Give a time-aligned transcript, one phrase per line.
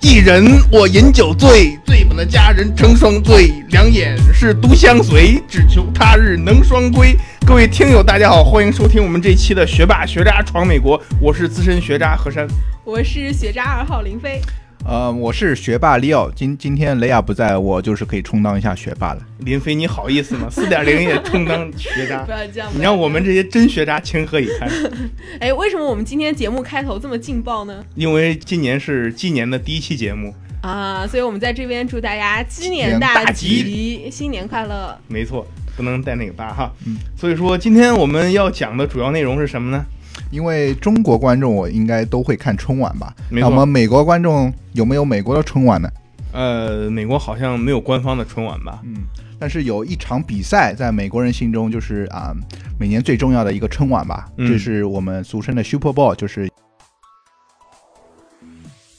[0.00, 7.16] 一人我饮酒醉，醉把那佳人成双醉，两眼是独相随，只求他日能双归。
[7.44, 12.46] 各位听友，大家好，欢迎收听我们这期的学霸学渣闯美国，我是资深学渣何山，
[12.84, 14.40] 我是学渣二号林飞。
[14.84, 19.20] 呃，我是学霸利奥，今今天雷亚不在，我就是可以充当一下学霸了。
[19.40, 20.48] 林飞，你好意思吗？
[20.50, 24.70] 四点零也充当学渣， 不要这样，你让我们这些真学渣情何以堪？
[25.40, 27.84] 哎，为什么我们今天节目开头这么劲爆呢？
[27.96, 34.98] 因为今年是鸡年的第一期节目啊，所以我们在这边祝大家鸡年大吉，新年快乐。
[35.06, 36.72] 没错，不能带那个大哈。
[36.86, 39.84] 嗯，所以说今天我们要讲的主要内容是什么呢？
[40.30, 43.14] 因为中国观众我应该都会看春晚吧？
[43.30, 45.90] 那我们美国观众有没有美国的春晚呢？
[46.32, 48.80] 呃，美国好像没有官方的春晚吧？
[48.84, 49.04] 嗯，
[49.38, 52.34] 但是有一场比赛在美国人心中就是啊，
[52.78, 54.28] 每年最重要的一个春晚吧？
[54.36, 56.50] 这是我们俗称的 Super Bowl，就是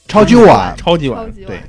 [0.08, 0.76] 超级碗。
[0.76, 1.60] 超级碗，对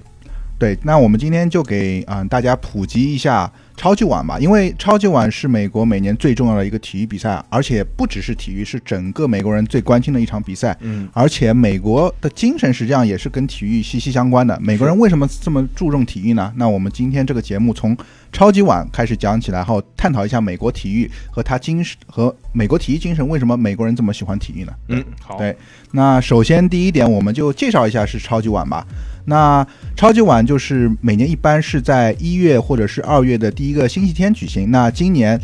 [0.57, 0.79] 对。
[0.81, 3.51] 那我们今天就给啊大家普及一下。
[3.81, 10.77] 超级碗吧，因为超级碗是美国每年最重要的一个体育比赛，而且不只是体育，是整个美国人最关心的一场比赛。
[10.81, 14.55] 嗯，而且美国的精神实际上也是跟体育息息相关的。
[14.61, 16.53] 美国人为什么这么注重体育呢？
[16.57, 17.97] 那我们今天这个节目从
[18.31, 24.71] 超级碗开始讲起来后，探讨一下美国体育和他精神和美国体育精神，为什么美国人这么喜欢体育呢？
[24.89, 25.39] 嗯，好。
[25.39, 25.57] 对，
[25.93, 28.85] 那首先第一点，我们就介绍一下是超级碗吧。
[29.25, 29.65] 那
[29.95, 34.69] 超级碗就是每年一般是在一月或者是二月的第一个星期天举行。
[34.71, 35.39] 那今年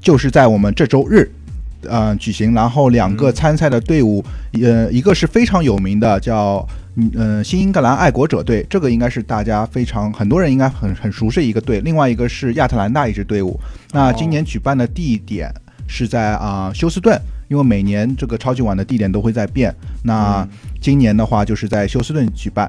[0.00, 1.30] 就是在我们这周日，
[1.82, 2.52] 呃，举行。
[2.54, 4.24] 然后两个参赛的队伍，
[4.62, 11.80] 呃，一个是非常有名的，叫嗯新英格兰爱国者队，这个应该是大家非常很多人应该很很熟悉一个队。
[11.80, 13.58] 另外一个是亚特兰大一支队伍。
[13.92, 15.52] 那今年举办的地点
[15.86, 19.74] 是在啊休斯顿，因为每年这个超级碗的地点都会在变。
[20.02, 20.46] 那
[20.80, 22.68] 今年的话就是在休斯顿举办。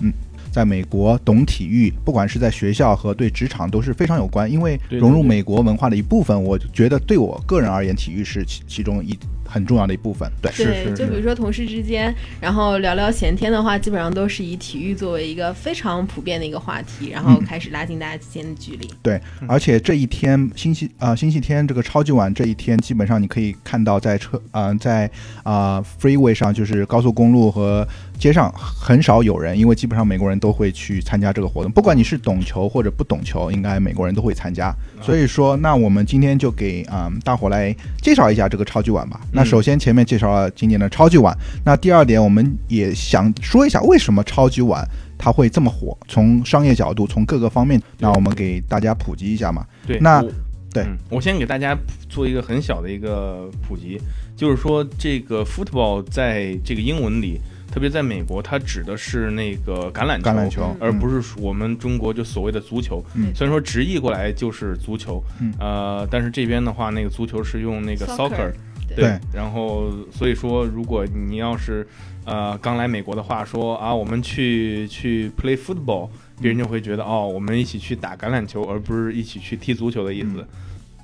[0.00, 0.12] 嗯，
[0.54, 6.40] 在美国懂体育，不管是在学校和对职场都是非常有关，因为融入美国文化的一部分。
[6.40, 9.18] 我觉得对我个人而言，体育是其其中一。
[9.46, 18.90] 很重要的一部分，对，对，就比如说同事之间，然后聊聊闲天的话，基本上都是以体育作为一个非常普遍的一个话题，然后开始拉近大家之间的距离。
[19.02, 25.08] 对，而且这一天星期啊星期天这个超级晚这一天，基本上你可以看到在车啊在
[25.44, 27.86] 啊 freeway 上，就是高速公路和
[28.18, 34.74] 街上很少有人，因为基本上美国人都会去参加这个活动，不管你是懂球或者不懂球，应该美国人都会参加。
[35.02, 39.20] 所以说，那我们今天就给啊大伙来介绍一下这个超级碗吧。
[39.32, 44.86] 那首先前面介绍了今年的超级碗，那第二点我们也想说一下为什么超级碗
[45.18, 49.66] 它会这么火，从商业角度，从各个方面，那我们给大家普及一下嘛。
[49.86, 50.24] 对，那
[50.72, 51.76] 对我先给大家
[52.08, 54.00] 做一个很小的一个普及，
[54.36, 57.40] 就是说这个 football 在这个英文里。
[57.74, 63.04] 特别在美国，它指的是那个橄榄橄榄球，而不是我们中国就所谓的足球。
[63.34, 65.20] 虽然说直译过来就是足球，
[65.58, 68.52] 呃，但是这边的话，那个足球是用那个 soccer，
[68.94, 69.18] 对。
[69.32, 71.84] 然后所以说，如果你要是
[72.24, 76.08] 呃刚来美国的话，说啊，我们去去 play football，
[76.40, 80.46] 别人就会觉得哦，我们一起去打橄榄球，而不是一起去踢足球的意思。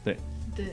[0.04, 0.16] 对。
[0.54, 0.66] 对。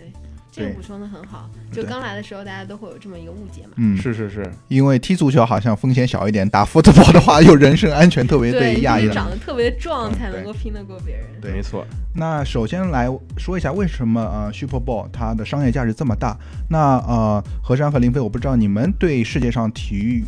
[0.58, 3.74] 这个补充的很好，就刚来的时候，大家都会有这么一个误解嘛。
[3.76, 9.08] 嗯，是是是，因为踢足球好像风险小一点，打 football 的话又人身安全特别对压抑。
[9.14, 11.26] 长得特别壮才能够拼得过别人。
[11.40, 11.86] 对，没错。
[12.16, 13.08] 那首先来
[13.38, 16.36] 说一下为什么呃 Super Bowl 它的商业价值这么大？
[16.68, 20.26] 那呃何山和林飞，我不知道你们对世界上体育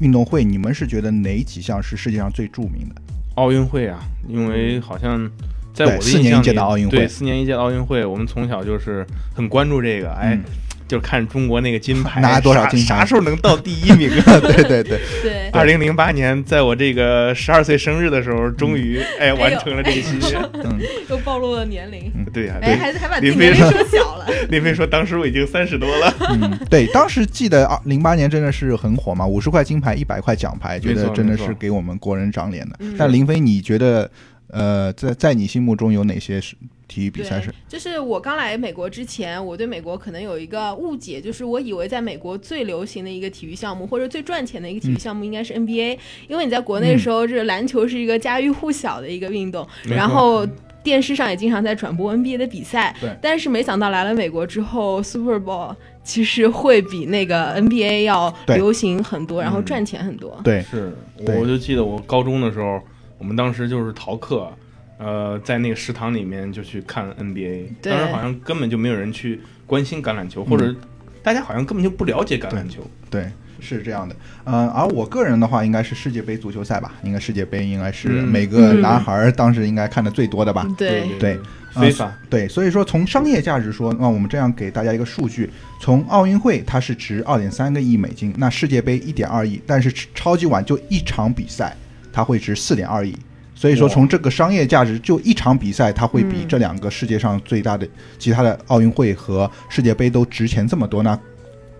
[0.00, 3.02] 运动会，你们是觉得哪几项是世界上最著名的？
[3.34, 3.98] 奥运会啊，
[4.28, 5.28] 因为好像。
[5.74, 9.04] 在我的四年一届的奥运会，对四年一届的奥运会，我们从小就是
[9.34, 10.38] 很关注这个，哎，
[10.86, 14.38] 就是看中国那个金牌 拿多少金牌，啥时候能到第一名啊？
[14.40, 15.50] 对对对 对。
[15.52, 20.42] 二零零八年，在我这个十二岁生日的时候，终于哎完成了这个心愿。
[20.64, 20.78] 嗯，
[21.10, 22.12] 又暴露了年龄。
[22.32, 24.26] 对呀，哎，还还把林飞说小了。
[24.50, 26.14] 林飞说，当时我已经三十多了。
[26.30, 32.78] 嗯，对，当时记得二零八年真的是很火嘛，五十块金牌，一百块奖牌，觉得真的是给我们国人长脸的。
[32.96, 34.08] 但林飞，你觉得？
[34.54, 36.54] 呃，在在你心目中有哪些是
[36.86, 37.52] 体育比赛是？
[37.68, 45.98] 就是我刚来美国之前，我对美国可能有一个误解，就是我以为在美国最流行的一个体育项目或者最赚钱的一个体育项目应该是 NBA，
[46.28, 50.46] 因为你在国内的时候，这篮球是一个家喻户晓的一个运动，然后
[50.84, 52.94] 电视上也经常在转播 NBA 的比赛。
[53.00, 53.10] 对。
[53.20, 55.74] 但是没想到来了美国之后，Super Bowl
[56.04, 60.40] 其实会比那个 NBA 要流行很多，然后赚钱很多。
[60.44, 60.96] 对，是。
[61.18, 62.80] 我就记得我高中的时候。
[63.18, 64.52] 我们当时就是逃课，
[64.98, 67.66] 呃，在那个食堂里面就去看 NBA。
[67.82, 70.74] 当时好像根本就没有人去关心橄榄球，或者
[71.22, 72.82] 大家好像根本就不了解橄榄球。
[73.08, 73.30] 对，
[73.60, 74.14] 是这样的。
[74.44, 76.92] 嗯，而我个人的话，应该是世界杯足球赛吧？
[77.02, 80.66] 应该世界杯应该是嗯每个男孩儿当时应该看的最多的吧？
[80.76, 81.38] 对对，
[81.72, 85.48] 非法呃对，所以说从商业价值说，那我们这样给大家一个数据：
[85.80, 91.74] 从奥运会它是值二点三个亿美金，那世界杯一点二亿，但是超级碗就一场比赛，
[92.14, 93.12] 它会值四点二亿。
[93.56, 97.86] 所以说，从这个商业价值，就一场比赛，它会比嗯这两个世界上最大的
[98.18, 101.18] 其他的奥运会和世界杯都值钱这么多，那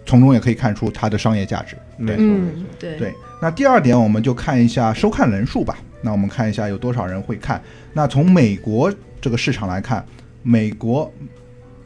[0.07, 1.77] 从中也可以看出它的商业价值。
[1.97, 5.77] 没错没嗯错，，对对，那第二点我们就看一下收看人数吧。
[6.01, 7.61] 那我们看一下有多少人会看。
[7.93, 10.05] 那从美国这个市场来看，
[10.43, 11.13] 美国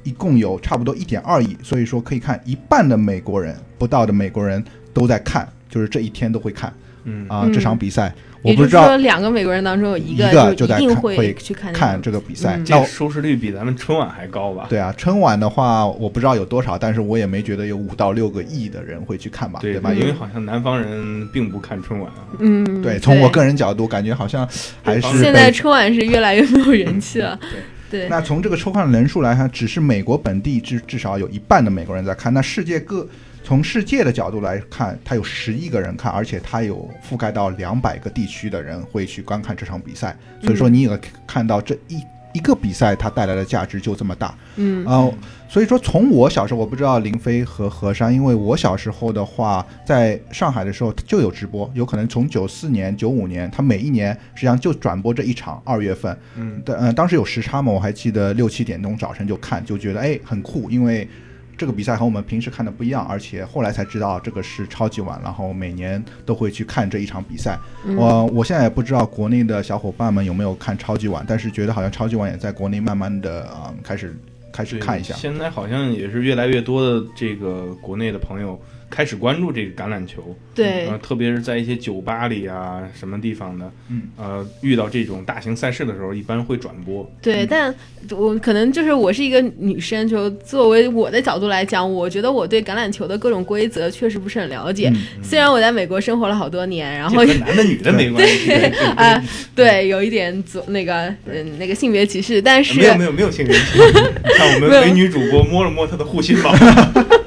[0.02, 4.62] 一共有差不多一点二亿，所以说可以看一半的美国人不到的美国人
[4.92, 6.72] 都在看，就是这一天都会看
[7.04, 8.14] 嗯啊、嗯这场比赛。
[8.42, 12.56] 我也就是不知道说，两个美国人当中有一一个就就在一定看会去看看这个比赛。
[12.56, 14.66] 嗯那收视率比咱们春晚还高吧？
[14.68, 19.92] 对啊，春晚的话我不知道有多少，但是我也没觉得有五到六个亿的人会去看吧，对吧？
[19.92, 22.22] 因为好像南方人并不看春晚啊。
[22.38, 24.48] 嗯，对，从我个人角度感觉好像
[24.82, 27.38] 还是现在春晚是越来越没有人气了。
[27.90, 32.32] 对，那从这个收看人数来看，只是美国本地至至少有一半的美国人在看。
[32.34, 33.08] 那世界各
[33.48, 40.14] 从世界的角度来看，它有十亿个人看，而且它有覆盖到两百个地区的人会去观看这场比赛。
[40.42, 42.04] 所以说，你也看到这一
[42.34, 44.34] 一个比赛它带来的价值就这么大。
[44.56, 45.14] 嗯呃，
[45.48, 56.14] 所以说从我小时候，我不知道林飞和何山，因为我小时候的话，在上海的时候就有直播，有可能从九四年、九五年，他每一年实际上就转播这一场二月份。
[56.36, 61.08] 嗯，的呃，当时有时差嘛，我还记得六七点钟早晨就看，就觉得哎很酷，因为
[61.58, 67.58] 这个比赛和我们平时看的不一样，而且后来才知道这个是超级碗，然后每年都会去看这一场比赛。
[67.84, 74.16] 嗯我我现在也不知道国内的小伙伴们有没有看超级碗，但是觉得好像超级碗也在国内慢慢的啊、开始
[74.52, 75.14] 开始看一下。
[75.14, 78.58] 现在好像也是越来越多的这个国内的朋友
[78.90, 87.08] 开始关注这个橄榄球，对呃，特别是在一些酒吧里啊，什么地方的，嗯，呃，遇到这种大型赛事的时候，一般会转播。
[87.20, 87.74] 对，但
[88.10, 94.90] 我可能就是我是一个女生，就作为我的角度来讲，我觉得我对橄榄球的各种规则确实不是很了解。
[94.94, 98.52] 嗯虽然我在美国生活了好多年，然后男的女的没关系，
[98.96, 99.22] 啊，
[99.54, 103.78] 对，有一点左那个嗯那个性别歧视，但是没有没有没有性别歧视。
[104.24, 106.54] 你看我们美女主播摸了摸她的护心宝，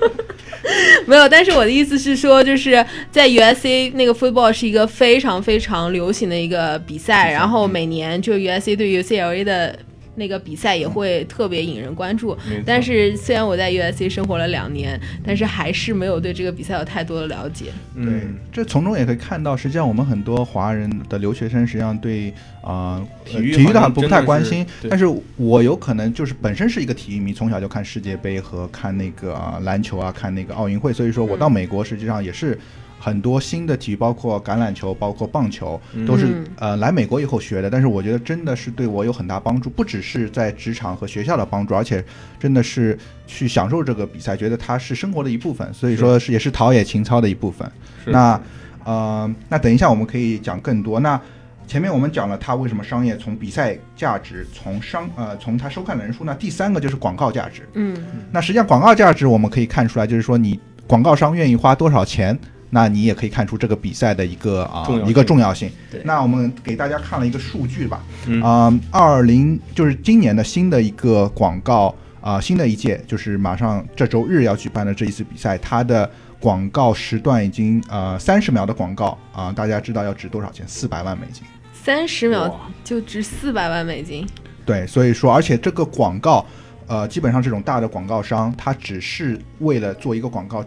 [1.11, 9.77] 没有，但是我的意思是说，就是在 USA 那个 football 是一个非常非常流行的一个比赛，然后每年就 USA 对 UCLA 的
[10.15, 12.37] 那个比赛也会特别引人关注。
[12.65, 17.65] 但是虽然我在 USC 生活了两年，但是还是没有对这个比赛有太多的了解。
[17.95, 22.29] 对嗯，，这从中也可以看到，实际上我们很多华人的留学生实际上对
[22.61, 25.05] 啊、呃体育体育的不太关心，但是
[25.37, 32.57] 我有可能就是本身是一个体育迷，从小就看世界杯和看那个、啊篮球啊，看那个奥运会，所以说我到美国实际上也是。
[33.03, 37.67] 很多新的体育，包括橄榄球、包括棒球，都是、嗯呃来美国以后学的。
[37.67, 42.05] 但是我觉得真的是对我有很大帮助，不只是在职场和学校的帮助，而且
[42.39, 42.95] 真的是
[43.25, 45.67] 去享受这个比赛，觉得它是生活的一部分。
[45.73, 47.69] 所以说是也是陶冶情操的一部分。
[48.05, 48.39] 那
[48.83, 50.99] 呃，那等一下我们可以讲更多。
[50.99, 51.19] 那
[51.65, 56.23] 前面我们讲了它为什么商业，从比赛价值，从商呃从它收看人数。
[56.23, 57.67] 那第三个就是广告价值。
[57.73, 57.97] 嗯
[58.31, 62.37] 那实际上广告价值我们可以看出来，就是说你广告商愿意花多少钱。
[62.71, 66.01] 那你也可以看出这个比赛的一个啊、一个重要性对。
[66.03, 76.09] 那我们给大家看了一个数据吧，嗯啊，二零就是今年的新的一个广告啊、新的一届就是马上这周日要举办的这一次比赛，它的
[76.39, 80.65] 广告时段已经呃三十秒的广告啊、大家知道要值多少钱？
[80.67, 81.43] 四百万美金。
[81.83, 84.27] 三十秒就值四百万美金。
[84.63, 86.45] 对，所以说，而且这个广告，
[86.85, 90.63] 呃，基本上这种大的广告商，他只是为了做一个广告，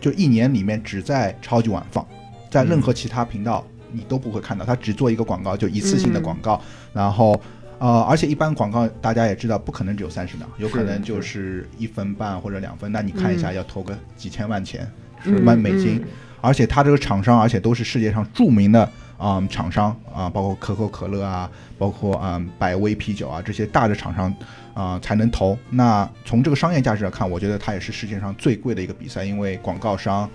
[0.00, 2.06] 就一年里面只在超级碗放，
[2.50, 6.60] 在任何其他频道你都不会看到，它只做一个广告，就一次性的广告，
[6.92, 7.40] 然后。
[7.80, 12.90] 呃，而且一般广告大家也知道，不可能只有三十秒，有可能就是一分半或者两分。
[12.90, 14.84] 那你看一下，嗯要投个几千万钱，
[15.22, 15.94] 嗯万美金。
[15.98, 16.04] 嗯
[16.40, 24.34] 而且它这个厂商，而且都是世界上著名的啊、嗯厂商啊、包括可口可乐啊，包括啊、嗯百威啤酒啊这些大的厂商
[24.72, 25.58] 啊、才能投。
[25.68, 30.30] 那从这个商业价值来看，我觉得它也是世界上最贵的一个比赛，因为广告商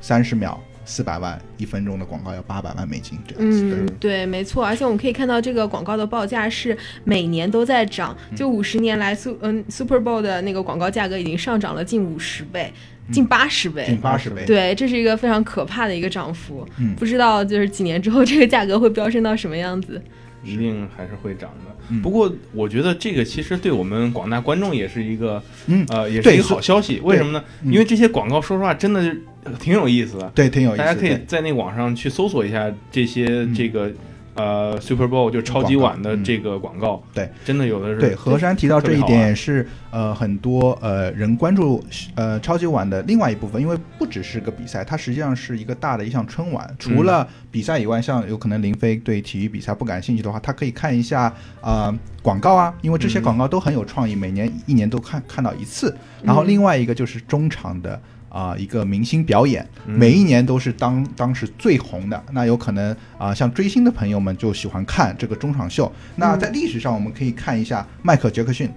[0.00, 3.62] 三十秒四百万，一分钟的广告要八百万美金这样子。
[3.64, 12.72] 嗯，对，没错，而且我们可以看到这个广告的报价是每年都在涨，就五十年来苏嗯 Super Bowl 的那个广告价格已经上涨了近五十倍，
[13.12, 14.44] 近八十倍，近八十倍。
[14.46, 16.66] 对，这是一个非常可怕的一个涨幅。
[16.78, 20.02] 嗯不知道就是几年之后这个价格会飙升到什么样子。
[20.42, 21.76] 一定还是会涨的。
[21.90, 27.00] 嗯不过我觉得这个其实对我们广大观众也是一个嗯，呃，也是一个好消息。
[27.02, 27.44] 为什么呢？
[27.62, 29.14] 嗯因为这些广告说实话真的
[29.58, 30.78] 挺有意思的，对，挺有意思。
[30.78, 33.90] 大家可以在那个网上去搜索一下这些嗯这个。
[34.34, 41.84] 呃，Super Bowl 就超级碗的这个广告，对，真的有的是对，何山提到这一点也是呃很多呃人关注
[42.14, 46.74] 呃超级碗的另外一部分，因为不只是个比赛，它实际上是一个大的一项春晚。
[46.78, 51.22] 除了比赛以外，像有可能林飞对体育比赛不感兴趣的话，他可以看一下
[51.60, 55.94] 啊、呃广告啊，因为这些嗯广告都很有创意，每年一年都看看到一次。
[56.22, 58.00] 然后另外一个就是中场的。
[58.30, 62.24] 啊、一个明星表演，嗯每一年都是当当时最红的。
[62.32, 65.92] 那有可能啊、像追星的朋友们就喜欢看这个中场秀。
[66.16, 68.70] 那在历史上，我们可以看一下迈克尔·杰克逊，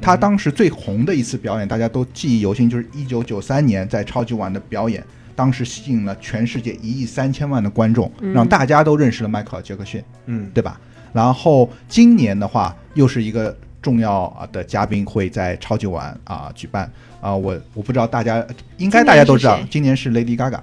[0.00, 5.02] 他当时最红的一次表演，大家都记忆犹新，就是一九九三年在超级碗的表演，
[5.34, 10.78] 当时吸引了全世界一亿三千万的观众，嗯让大家都认识了迈克尔·杰克逊，嗯，对吧？
[11.14, 18.44] 然后今年的话，又是一个重要啊的嘉宾会在超级碗啊举办啊，我我不知道大家
[18.76, 20.60] 应该大家都知道今年是，Lady Gaga。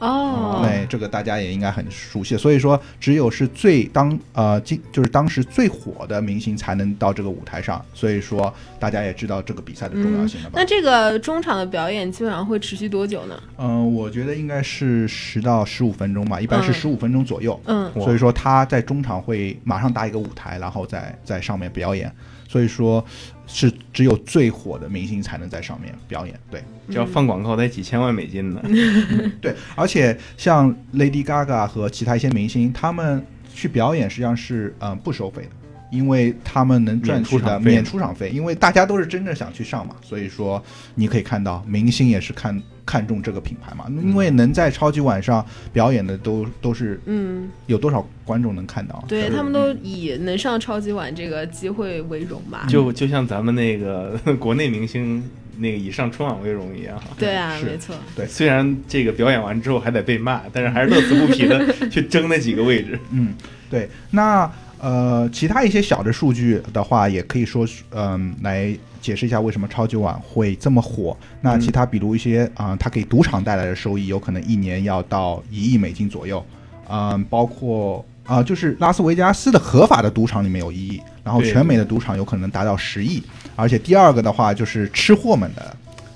[0.00, 2.36] 哦，对，这个大家也应该很熟悉。
[2.36, 7.84] 所以说，只有是最当呃，今就是当时最火的明星才能到这个舞台上。
[7.92, 10.52] 所以说，大家也知道这个比赛的重要性了吧？
[10.54, 13.34] 那这个中场的表演基本上会持续多久呢？
[13.56, 17.60] 嗯、我觉得应该是十到十五分钟吧，一般是嗯十五分钟左右。
[17.64, 22.08] 嗯所以说他在中场会马上搭一个舞台，然后在在上面表演。
[22.48, 23.04] 所以说，
[23.46, 26.34] 是只有最火的明星才能在上面表演。
[26.50, 26.60] 对。
[26.90, 28.62] 只要放广告得几千万美金呢。
[29.42, 33.22] 对，而且像 Lady Gaga 和其他一些明星，他们
[33.54, 35.50] 去表演实际上是嗯、呃不收费的，
[35.90, 40.62] 因为他们能赚取的免出场费免出场费，因为大家都是真正想去上嘛，所以说
[40.94, 42.58] 你可以看到明星也是看
[42.88, 49.04] 看重这个品牌嘛，因为能在超级碗上表演的都都是嗯，有多少观众能看到？
[49.06, 52.64] 对他们都以能上超级碗这个机会为荣吧。
[52.66, 55.22] 就就像咱们那个 国内明星
[55.58, 56.98] 那个以上春晚为荣一样。
[57.18, 57.94] 对啊，没错。
[58.16, 62.98] 对虽然这个表演完之后还得被骂，但是还是乐此不疲的 去争那几个位置。
[63.10, 63.34] 嗯，
[63.68, 71.16] 对，那呃，其他一些小的数据的话，也可以说是，嗯、来解释一下为什么超级碗会这么火。
[71.40, 76.44] 那其他比如一些啊、它给赌场带来的收益，有可能一年要到一亿美金左右，
[76.88, 83.22] 嗯、包括啊、就是拉斯维加斯的合法的赌场里面有一亿，然后全美的赌场有可能达到十亿，
[83.56, 85.74] 而且第二个的话就是吃货们的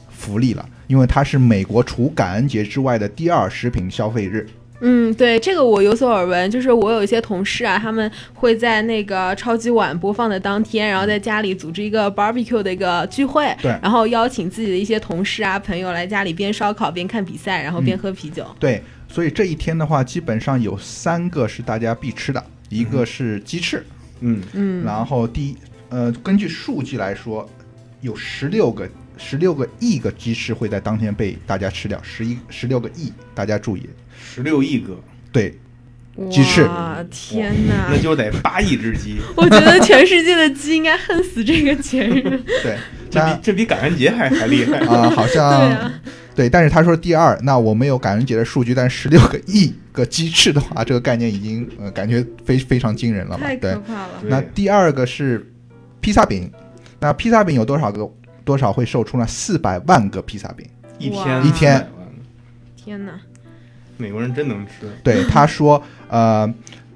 [0.09, 4.49] 福利了，因为它是美国除感恩节之外的第二食品消费日。
[4.85, 18.45] 嗯，对，这个我有所耳闻，就是我有一些同事啊，他们会在那个超级碗播放的当天，然后在家里组织一个 barbecue 的一个聚会，对然后邀请自己的一些同事啊、朋友来家里边烧烤边看比赛，然后边喝啤酒。
[18.59, 23.87] 对，所以这一天的话，基本上有三个是大家必吃的，一个是鸡翅，
[24.19, 25.57] 嗯，嗯，然后第一，
[25.91, 27.49] 呃，根据数据来说，
[28.01, 33.89] 有十六个十六个亿个鸡翅会在当天被大家吃掉，十一十六个亿，大家注意，
[34.23, 34.99] 十六亿个，
[35.31, 35.59] 对，
[36.31, 37.89] 鸡翅哇，天哪！
[37.91, 42.23] 那就得八亿只鸡， 我觉得全世界的鸡应该恨死这个节日。
[42.63, 42.79] 对，
[43.11, 44.79] 这比这比感恩节还还厉害。
[44.79, 45.93] 啊、好对像啊，
[46.35, 54.11] 对，但是他说第二，那我没有感恩节的数据，但十六个亿个鸡翅的话，这个概念已经呃感觉非非常惊人了嘛太，对可，怕了。
[54.29, 55.53] 那第二个是
[56.01, 56.51] 披萨饼，
[57.01, 58.09] 那披萨饼有多少个？
[58.45, 59.25] 多少会售出呢？
[59.25, 60.67] 四百万个披萨饼。
[60.99, 61.89] 一天一天
[62.75, 63.13] 天哪！
[64.03, 64.73] 美国人真能吃。
[65.05, 66.53] 对，他说，呃，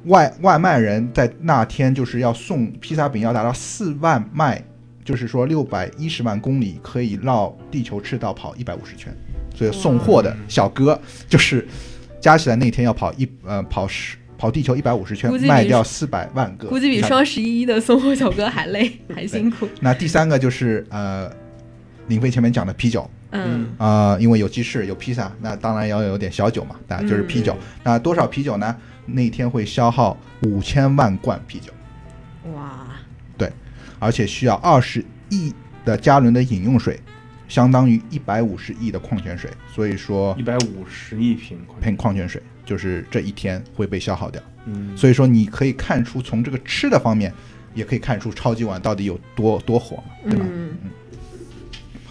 [0.07, 4.61] 外外卖人在那天就是要送披萨饼，要达到四万迈，
[5.05, 9.15] 就是说六百一十万公里，可以绕地球赤道跑一百五十圈。
[9.55, 11.67] 所以送货的小哥就是
[12.21, 16.69] 加起来那天要跑一呃跑十跑地球一百五十圈卖掉四百万个。
[16.69, 19.67] 估计比双十一的送货小哥还累，还辛苦。
[19.81, 21.31] 那第三个就是呃，
[22.09, 23.09] 林飞前面讲的啤酒。
[23.45, 27.57] 嗯，啊、因为有鸡翅有披萨，那当然要有点小酒嘛，那就是啤酒。
[27.83, 28.75] 那多少啤酒呢？
[29.07, 31.73] 那天会消耗五千万罐啤酒，
[32.53, 32.89] 哇，
[33.39, 33.53] 对
[34.01, 36.99] 而且需要二十亿的加仑的饮用水，
[37.47, 39.49] 相当于一百五十亿的矿泉水。
[39.73, 44.43] 所以说一，百五十亿瓶，瓶矿泉水就是这一天会被消耗掉。
[44.65, 47.33] 嗯，所以说，你可以看出从这个吃的方面，
[47.75, 50.45] 也可以看出超级碗到底有多多火嘛，对吧？
[50.49, 50.77] 嗯，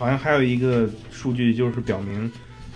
[0.05, 2.31] 好像还有一个数据就是表明，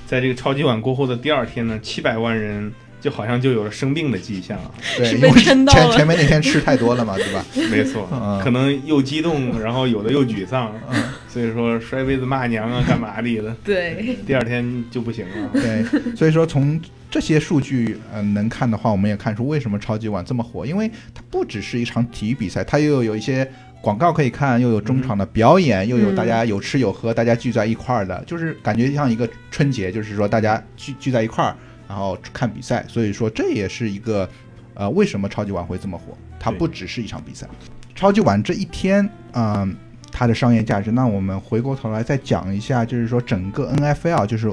[0.08, 4.72] 在这个超级碗过后的第二天呢，七百万人就好像就有了生病的迹象啊。
[4.98, 7.46] 对，是被因为前撑到了前面那天吃太多了嘛，对吧？
[7.70, 10.74] 没错嗯，可能又激动，然后有的又沮丧。
[10.90, 15.50] 嗯，所以说摔杯子骂娘啊，干嘛的了， 对，第二天就不行了。
[15.54, 16.82] 对，所以说从
[17.12, 23.48] 这些数据呃能看的话，我们也看出为什么超级碗这么火，因为它不只是一场体育比赛，它又有一些
[23.82, 31.56] 广告可以看，又有中场的表演，又有大家有吃有喝，大家聚在一块儿的，就是感觉像一个春节，就是说大家聚聚在一块儿，
[31.88, 32.84] 然后看比赛。
[32.88, 34.30] 所以说这也是一个
[34.74, 37.48] 呃为什么超级碗会这么火，它不只是一场比赛。
[37.96, 39.76] 超级碗这一天，嗯、
[40.12, 40.92] 它的商业价值。
[40.92, 44.52] 那我们回过头来再讲一下，就是说整个 NFL 就是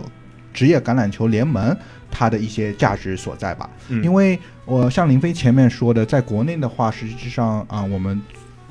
[0.53, 1.77] 职业橄榄球联盟
[2.11, 3.69] 它的一些价值所在吧。
[3.89, 8.21] 嗯因为我像林飞前面说的，在国内的话，实际上啊、我们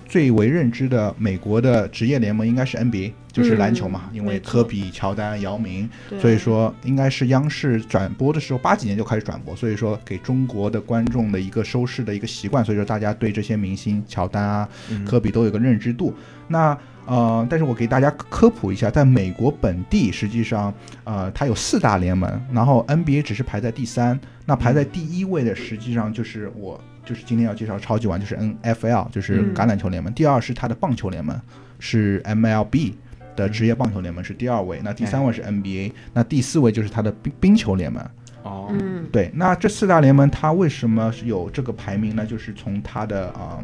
[0.07, 5.89] 最为认知的美国的职业联盟应该是 NBA，就是篮球嘛，因为科比、乔丹、姚明，
[6.21, 16.13] 所以说应该是央视转播的时候，八几年就开始转播，所以说给中国的观众的一个收视的一个习惯，所以说大家对这些明星乔丹啊、嗯科比都有个认知度。
[16.47, 26.79] 那呃，但是我给大家科普一下，在美国本地，实际上呃，它有四大联盟，然后 NBA 只是排在第三，那排在第一位的实际上就是我。
[27.05, 30.11] 就是今天要介绍超级碗，就是 NFL，就是嗯橄榄球联盟。
[30.13, 31.39] 第二是它的棒球联盟，
[31.79, 32.93] 是 MLB
[33.35, 34.81] 的职业棒球联盟是第二位。
[34.83, 38.03] 那第三位是 NBA，那第四位就是它的冰冰球联盟。
[38.43, 42.25] 哦，嗯，对，那这四大联盟它为什么有这个排名呢？
[42.25, 43.63] 就是从它的啊、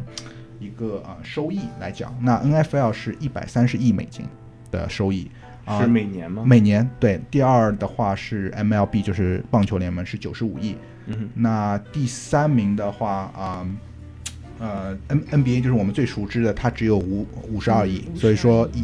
[0.60, 4.26] 一个啊、收益来讲，那 NFL 是一百三十亿美金
[4.72, 5.30] 的收益
[5.66, 6.44] 啊、是每年吗？
[6.46, 7.22] 每年对。
[7.30, 10.76] 第二的话是 MLB，就是棒球联盟是九十五亿。
[11.08, 13.66] 嗯那第三名的话啊。
[14.60, 18.82] 呃，N NBA 就是我们最熟知的，它只有五五十二亿，嗯所以说一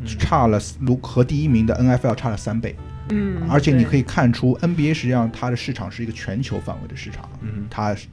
[0.00, 2.74] 嗯差了如和第一名的 NFL 差了三倍。
[3.10, 8.08] 嗯，而且你可以，看出，NBA 实际上它的市场是一个全球范围的市场，嗯它是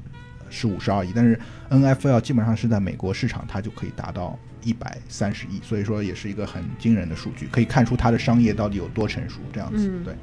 [0.52, 1.40] 是五十二亿，但是
[1.72, 10.14] NFL 基本上是在美国市场，它就可以达到一百三十亿，所以说也是一个很惊人的数据，可以看出它的商业到底有多成熟，这样子，嗯对。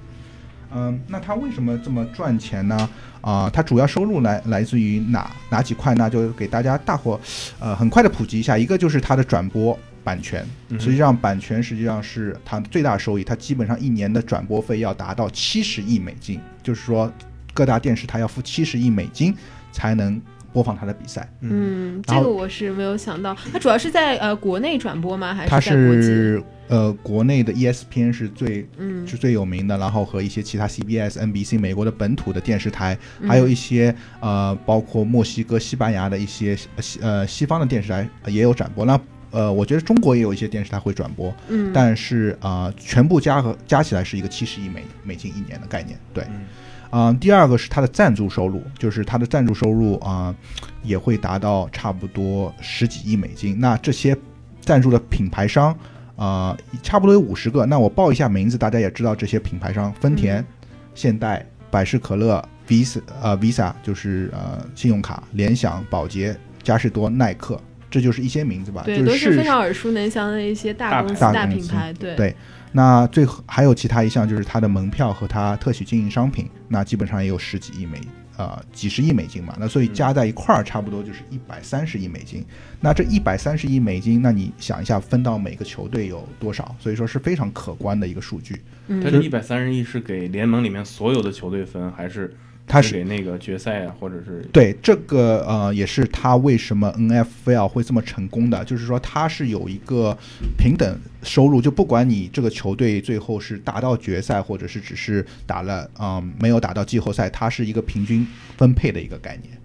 [0.74, 2.88] 嗯，那它为什么这么赚钱呢？
[3.20, 6.08] 啊、它主要收入来来自于哪哪几块呢？
[6.08, 7.20] 就给大家大伙，
[7.58, 8.56] 呃，很快的普及一下。
[8.56, 10.46] 一个就是它的转播版权，
[10.78, 17.12] 实际上版权实际上是它的最大收益，它基本上一年的转播费要达到七十亿美金，就是说
[17.52, 19.34] 各大电视台要付七十亿美金
[19.72, 20.22] 才能
[20.56, 21.28] 播放他的比赛。
[21.40, 25.34] 嗯，这个我是没有想到，他主要是在呃国内转播吗？
[25.34, 25.60] 还是他？
[25.60, 38.86] 是呃国内的 ESPN 是最嗯是最有名的，然后和一些其他 CBS、NBC 美国的本土的电视台，嗯还有一些呃包括墨西哥、西班牙的一些呃西呃西方的电视台呃也有转播。
[38.86, 38.98] 那
[39.32, 45.98] 呃，我觉得中国也有一些电视台会转播，嗯，但是啊、呃全部加和加起来是一个七十亿美美金一年的概念。
[46.14, 46.46] 对，嗯
[46.90, 50.34] 啊、第二个是它的赞助收入，就是它的赞助收入啊、
[50.82, 53.58] 也会达到差不多十几亿美金。
[53.58, 54.16] 那这些
[54.60, 55.76] 赞助的品牌商
[56.16, 57.66] 啊、差不多有五十个。
[57.66, 60.46] 那我报一下名字，大家也知道这些品牌商：丰田、嗯
[60.94, 68.80] 现代、百事可乐、Visa 呃 Visa 就是呃信用卡、联想、宝洁、嘉士多、耐克，这就是一些名字吧。
[68.82, 71.92] 对，都就是市非常耳熟能详的一些大大公司、大公司大品牌。
[71.92, 72.36] 对对
[72.72, 78.00] 那最后还有其他一项就是它的门票和它特许经营商品，那基本上也有十几亿美
[78.36, 82.44] 呃几十亿美金嘛，那所以加在一块儿差不多就是一百三十亿美金。
[82.80, 86.74] 那这一百三十亿美金，那你想一下分到每个球队有多少？
[86.78, 88.60] 所以说是非常可观的一个数据。
[88.88, 100.16] 嗯它这一百三十亿是给联盟里面所有的球队分，还是它是给那个决赛啊，或者是对这个呃，也是他为什么 NFL 会这么成功的，就是说他是有一个
[100.58, 108.26] 平等收入，就不管你这个球队最后是打到决赛，或者是只是打了嗯、没有打到季后赛，它是一个平均
[108.56, 109.56] 分配的一个概念。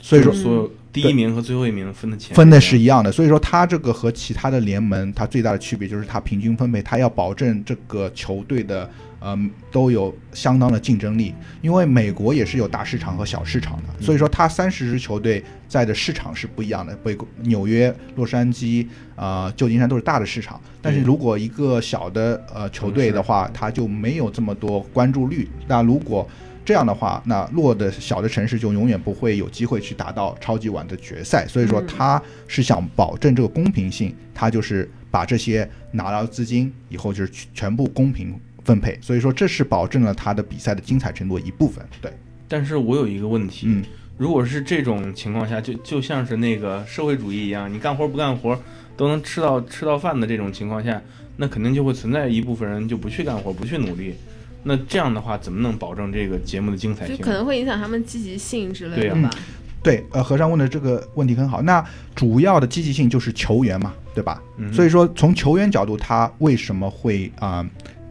[0.00, 8.88] 所以说所有第一名和最后一名分的钱分的是一一样的，所以说它这个和其他的联盟，它最大的区别就是它平均分配，它要保证这个球队的
[9.24, 26.28] 嗯都有相当的竞争力，因为美国也是有大市场和小市场的，所以说它三十支球队在的市场是不一样的，北纽约、洛杉矶、啊旧金山都是大的市场，但是如果一个小的呃球队的话，它就没有这么多关注率，那如果
[26.64, 31.46] 这样的话，那弱的小的城市就永远不会有机会去达到超级碗的决赛。
[31.46, 31.86] 所以说，嗯。
[31.86, 38.34] 他是想保证这个公平性，他就是把这些拿到资金以后，就是全全部公平
[38.64, 38.98] 分配。
[39.00, 41.84] 所以说，这是保证了他的比赛的精彩程度的一部分。
[42.00, 42.12] 对，
[42.48, 43.84] 但是我有一个问题，嗯，
[44.16, 48.58] 如果是这种情况下，就就像是那个社会主义一样，你干活不干活
[48.96, 51.00] 都能吃到吃到饭的这种情况下，
[51.36, 54.14] 那肯定就会存在一部分人就不去干活，不去努力。
[54.62, 57.16] 那这样的话，怎么能保证这个节目的精彩性？
[57.18, 59.30] 就可能会影响他们积极性之类对啊的吧。
[59.82, 61.60] 对，呃，和尚问的这个问题很好。
[61.60, 64.42] 那主要的积极性就是球员嘛，对吧？
[64.56, 67.62] 嗯所以说从球员角度，他为什么会啊、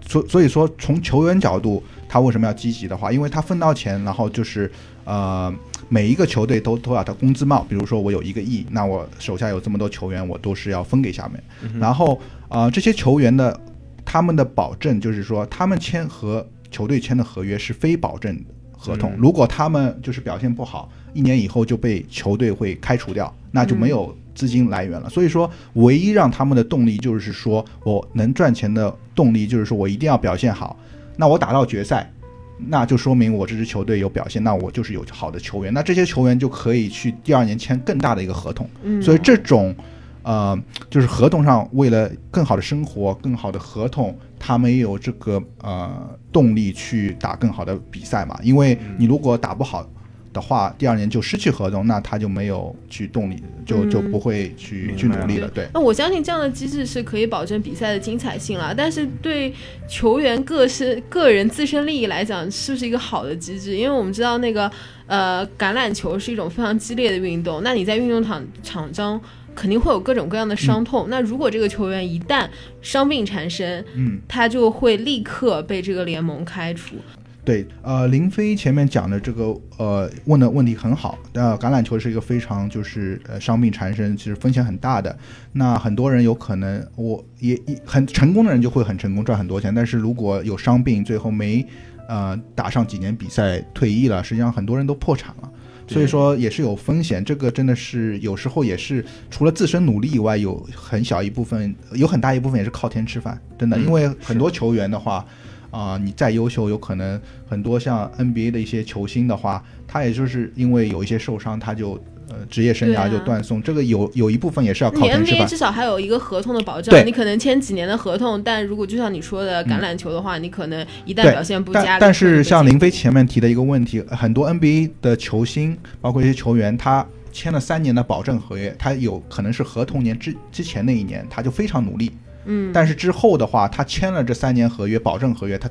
[0.07, 4.71] 所所以说从球员角度，他为什么要积极的话，因为他分到钱，然后就是
[5.05, 5.53] 呃。
[5.89, 11.43] 每一个球队都都要他工资帽，比如说我有一个亿，那我手下有这么多球员，我都是要分给下面。
[11.61, 13.59] 嗯然后呃，这些球员的
[14.03, 18.35] 他们的保证就是说，他们签和球队签的合约是非保证
[18.71, 19.11] 合同。
[19.11, 25.07] 嗯如果他们就是表现不好，一年以后就被球队会开除掉，那就没有资金来源了。
[25.09, 30.75] 所以说，唯一让他们的动力就是说我能赚钱的动力就是说我一定要表现好。
[31.15, 32.11] 那我打到决赛，
[32.57, 38.67] 那就说明我这支球队有表现，那我就是有好的球员，那这些球员就可以去第二年签更大的一个合同。
[38.81, 39.75] 嗯，所以这种，
[40.23, 48.39] 呃，就是合同上为了更好的生活、更好的合同，他们也有这个呃动力去打更好的比赛嘛。
[48.41, 49.87] 因为你如果打不好
[50.33, 55.47] 的话，第二年就失去合同，那他就没有去动力，就就嗯不会去去努力了。
[55.49, 59.53] 对，那我相信这样的机制是可以保证比赛的精彩性了，但是对
[59.87, 63.77] 球员个身个人自身利益来讲，是不是一个好的机制？
[63.77, 64.69] 因为我们知道那个
[65.05, 69.21] 呃橄榄球是一种非常激烈的运动，那你在运动场场中
[69.55, 71.07] 肯定会有各种各样的伤痛。
[71.09, 72.47] 那如果这个球员一旦
[72.81, 74.19] 伤病缠身，嗯。
[74.27, 76.95] 他就会立刻被这个联盟开除。
[77.45, 85.13] 对，呃，林飞前面讲的这个呃问的问题很好，呃，橄榄球是一个非常就是呃伤病缠身，其实风险很大的。
[85.51, 91.65] 那很多人有可能，我也也很成功的人就会很成功赚很多钱，但是如果有伤病，最后没
[92.07, 95.51] 呃打上几年比赛退役了，实际上很多人都破产了。
[95.85, 105.25] 所以说也是有风险，这个真的是有时候也是除了自身努力以外，有很小一部分，有很大一部分也是靠天吃饭，真的，嗯因为很多球员的话。
[105.73, 111.93] 啊、你再优秀，有可能很多像 NBA 的一些球星的话，他也就是因为有一些受伤，他就
[112.29, 113.59] 呃职业生涯就断送。
[113.59, 115.49] 这个有有一部分也是要靠你天吃 NBA。
[115.49, 132.11] 至少还有一个合同的保障，你可能签几年的合同，但如果就像你说的橄榄球的话，你可能一旦表现不佳，但但是像林飞前面提的一个问题，很多 NBA 的球星，包括一些球员，他签了三年的保证合约，他有可能是合同年之之前那一年他就非常努力，
[132.45, 135.69] 嗯，但是之后的话，他签了这三年合约，保证合约，他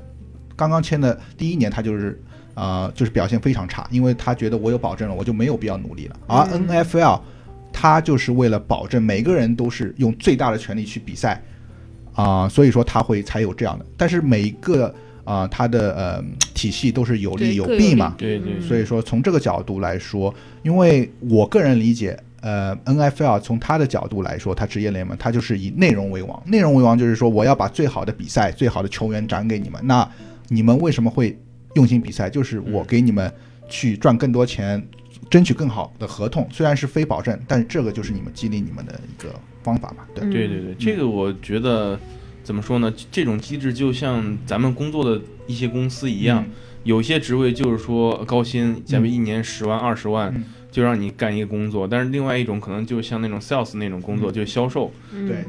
[0.56, 2.20] 刚刚签的第一年他就是。
[2.54, 6.16] 呃，就是表现非常差，因为他觉得我有保证了，我就没有必要努力了。
[6.26, 7.18] 而嗯 NFL，
[7.72, 11.42] 他就是为了保证每个人都是用最大的权力去比赛，
[12.12, 13.86] 啊、所以说他会才有这样的。
[13.96, 26.42] 但是每一个啊、他的呃体系都是有利有弊嘛，对对嗯所以说从这个角度来说，因为我个人理解，呃，NFL 从他的角度来说，他职业联盟，他就是以内容为王。
[26.44, 29.80] 内容为王就是说，我要把最好的比赛、最好的球员展给你们。
[29.84, 30.06] 那
[30.48, 31.38] 你们为什么会
[31.74, 32.28] 用心比赛？
[32.28, 33.32] 就是我给你们
[33.68, 34.84] 去赚更多钱，
[35.30, 36.46] 争取更好的合同。
[36.50, 40.04] 虽然是非保证，但是这个就是你们激励你们的一个方法嘛。
[40.14, 41.98] 对，嗯对对对，这个我觉得
[42.42, 42.92] 怎么说呢？
[43.12, 46.44] 这种机制就像咱们工作的一些公司一样，
[46.82, 54.90] 有些职位就是说高薪，假如一年十万、二十万嗯，就让你干一个工作；但是另外一种可能就像那种 sales 那种工作，嗯就是销售，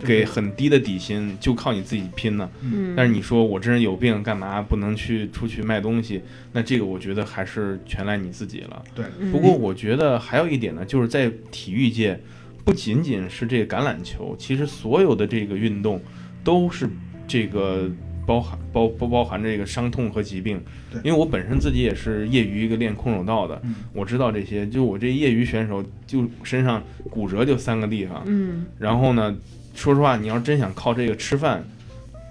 [0.05, 2.47] 给很低的底薪，就靠你自己拼呢。
[2.62, 6.21] 嗯，但是你说我这人有病，干嘛不能去出去卖东西？
[6.51, 8.83] 那这个我觉得还是全赖你自己了。
[9.31, 12.19] 不过我觉得还有一点呢，就是在体育界，
[12.65, 16.01] 不仅仅是这个橄榄球，其实所有的这个运动
[16.43, 16.89] 都是
[17.25, 17.89] 这个
[18.25, 21.01] 包含包不包含这个伤痛和疾病对。
[21.03, 24.67] 因为我本身自己也是业余一个练空手道的，嗯我知道这些。
[24.67, 28.23] 就我这业余选手，就身上骨折就三个地方。
[28.25, 29.36] 嗯然后呢，
[29.75, 31.63] 说实话，你要真想靠这个吃饭，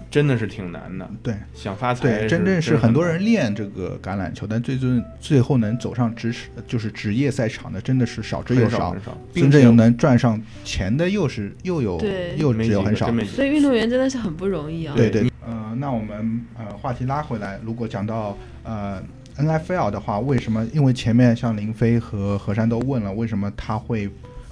[0.09, 1.09] 真的是挺难的。
[1.21, 1.33] 对。
[1.53, 6.33] 想发财对，真正是是很多人练这个橄榄球，但最终最后能走上职
[6.67, 8.93] 就是职业赛场的，真的是少之又少。
[8.93, 9.01] 真
[9.33, 14.93] 并且正有能赚上钱的，又是又有对又只有很少所以运动员真的是很不容易啊。
[14.95, 19.01] 对对对，呃，那我们呃话题拉回来，如果讲到呃
[19.37, 20.65] NFL 的话，为什么？
[20.73, 24.09] 因为前面像林飞和何山都问了，为什么他会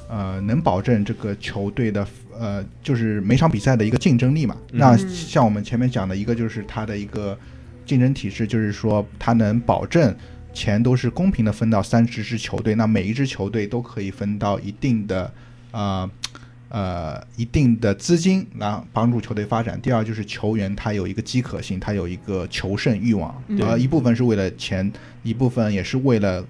[0.09, 2.05] 呃能保证这个球队的
[2.37, 4.55] 呃就是每场比赛的一个竞争力嘛？
[4.71, 7.37] 嗯那像我们前面讲的一个就是他的一个
[7.85, 10.15] 竞争体制，就是说他能保证。
[10.53, 15.31] 钱都是公平的分到三十支球队，那每一支球队都可以分到一定的
[15.71, 16.11] 呃
[16.71, 19.79] 呃一定的资金，来帮助球队发展。
[19.81, 26.45] 第二就是球员他有一个饥渴性，他有一个求胜欲望，嗯呃，一部分是为了钱，一部分也是为了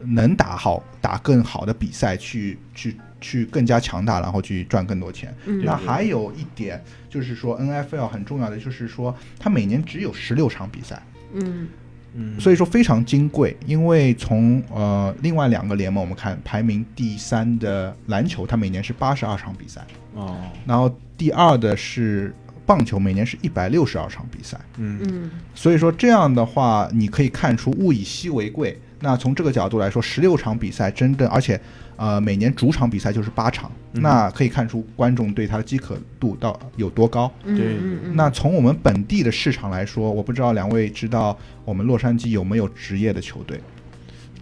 [0.00, 5.34] 能打好、打更好的比赛，去去去更加强大，然后去赚更多钱。
[5.46, 11.02] 嗯那还有一点就是说，NFL 很重要的就是说，它每年只有十六场比赛。
[11.32, 11.66] 嗯
[12.14, 13.56] 嗯，所以说非常金贵。
[13.66, 24.58] 因为从呃另外两个联盟我们看，排名第三的篮球，它每年是八十二场比赛，哦，然后第二的是棒球，每年是一百六十二场比赛。
[24.78, 28.78] 嗯嗯所以说这样的话，你可以看出物以稀为贵。
[29.00, 31.60] 那从这个角度来说，十六场比赛真的，而且
[31.96, 37.32] 呃每年主场比赛就是八场，嗯那可以看出观众对它的饥渴度到有多高。
[37.44, 43.60] 嗯对嗯嗯，那从我们本地的市场来说，我不知道两位知道我们洛杉矶有没有职业的球队？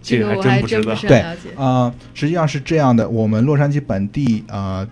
[0.01, 0.89] 这个还我还不知道不。
[0.95, 1.49] 是很对了解。
[1.55, 4.85] 呃，实际上是这样的，我们洛杉矶本地呃，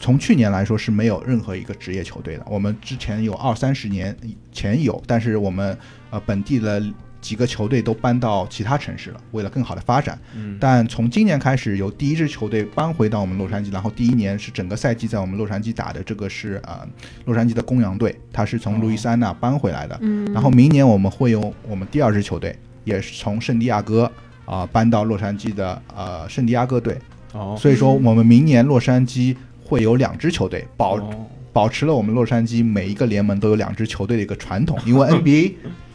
[0.00, 2.44] 从去年来说是没有任何一个职业球队的。
[2.50, 4.16] 我们之前有二三十年
[4.50, 5.78] 前有，但是我们
[6.10, 6.82] 呃本地的
[7.22, 10.18] 几个球队都搬到其他城市了，为了更好的发展。
[10.36, 16.86] 嗯但从今年开始，由第一支球队搬回到我们洛杉矶，然后第一年是整个赛季在我们洛杉矶打的，这个是呃
[17.24, 19.96] 洛杉矶的公羊队，他是从路易斯安那搬回来的。
[20.02, 22.54] 嗯，然后明年我们会有我们第二支球队，
[22.84, 24.10] 也是从圣地亚哥
[24.44, 26.98] 啊、搬到洛杉矶的呃圣地亚哥队。
[27.32, 34.78] 哦，所以说，我们明年洛杉矶会有两支球队，保哦保持了我们洛杉矶每一个联盟都有两支球队的一个传统。
[34.84, 35.52] 因为 NBA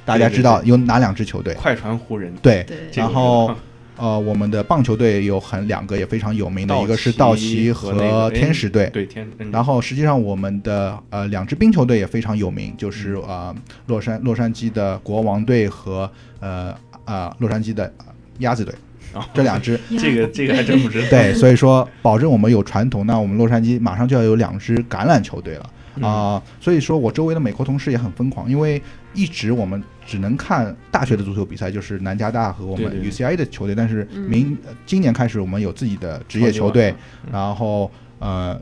[0.08, 1.54] 大家知道有哪两支球队？
[1.56, 3.54] 快船湖人，对，对，然后
[3.98, 8.90] 呃，我们的棒球队有很两个也非常有名的，一个是道奇和天使队。
[8.94, 13.56] 对天，嗯然后实际上我们的呃两支冰球队也非常有名，就是嗯呃
[13.88, 18.06] 洛杉洛杉矶的国王队和呃呃洛杉矶的呃
[18.38, 18.74] 鸭子队
[19.14, 19.78] 哦这两支。
[20.00, 21.10] 这个这个还真不知道。
[21.10, 28.80] 对，所以说保证我们有传统，那我们洛杉矶马上就要有两支橄榄球队了嗯啊、所以说我周围的美国同事也很疯狂，因为
[29.16, 34.22] 一直我们只能看大学的足球比赛，就是南加大和我们 UCI 的球队，但是嗯。
[34.30, 37.34] 明、呃今年开始我们有自己的职业球队，嗯。
[37.34, 38.60] 然后呃，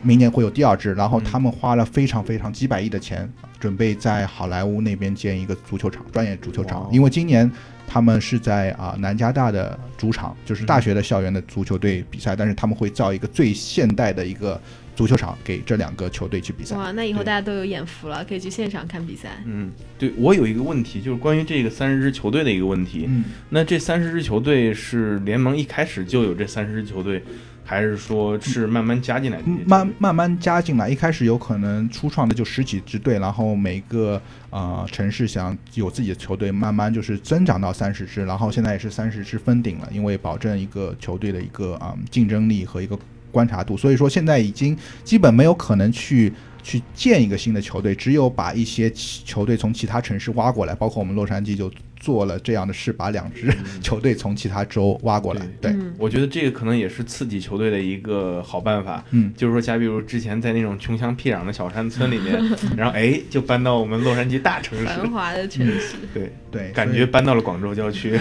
[0.00, 1.24] 明年会有第二支，然后嗯。
[1.24, 3.28] 他们花了非常非常几百亿的钱，
[3.58, 6.88] 准备在好莱坞那边建一个足球场，专业足球场。
[6.92, 7.50] 因为今年
[7.88, 14.60] 他们是在啊、南加大的主场，就是大学的校园的足球队比赛，但是他们会造一个最现代的一个
[14.94, 16.76] 足球场给这两个球队去比赛。
[16.76, 19.42] 哇，那以后大家都有眼福了，可以去现场看比赛。
[19.46, 23.06] 嗯，对我有一个问题，就是关于这个三十支球队的一个问题。
[23.08, 27.22] 嗯，那这三十支球队是联盟一开始就有这三十支球队，
[27.64, 29.68] 还是说是慢慢加进来的这些球队？
[29.68, 42.98] 慢慢慢加进来，一开始有可能初创的就十几支队，然后每个呃城市想有自己的球队，慢慢就是增长到三十支，然后现在也是三十支封顶了，因为保证一个球队的一个啊、竞争力和一个
[43.30, 46.32] 观察度，所以说现在已经基本没有可能去。
[46.62, 55.46] 去建一个新的球队，只有把一些球队从其他城市挖过来，包括我们洛杉矶就做了这样的事，把两支 球队从其他州挖过来。
[55.60, 59.04] 对，嗯我觉得这个可能也是刺激球队的一个好办法。
[59.10, 62.42] 嗯，就是说，假比如之前在那种穷乡僻壤的小山村里面，
[62.76, 68.18] 然后哎，就搬到我们洛杉矶大城市，繁华的城市，对，对，感觉搬到了广州郊区。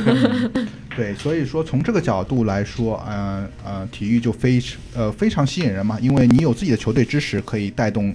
[0.96, 4.62] 对，所以说从这个角度来说，呃呃，体育就非
[4.94, 8.13] 呃非常吸引人嘛，因为你有自己的球队支持，可以带动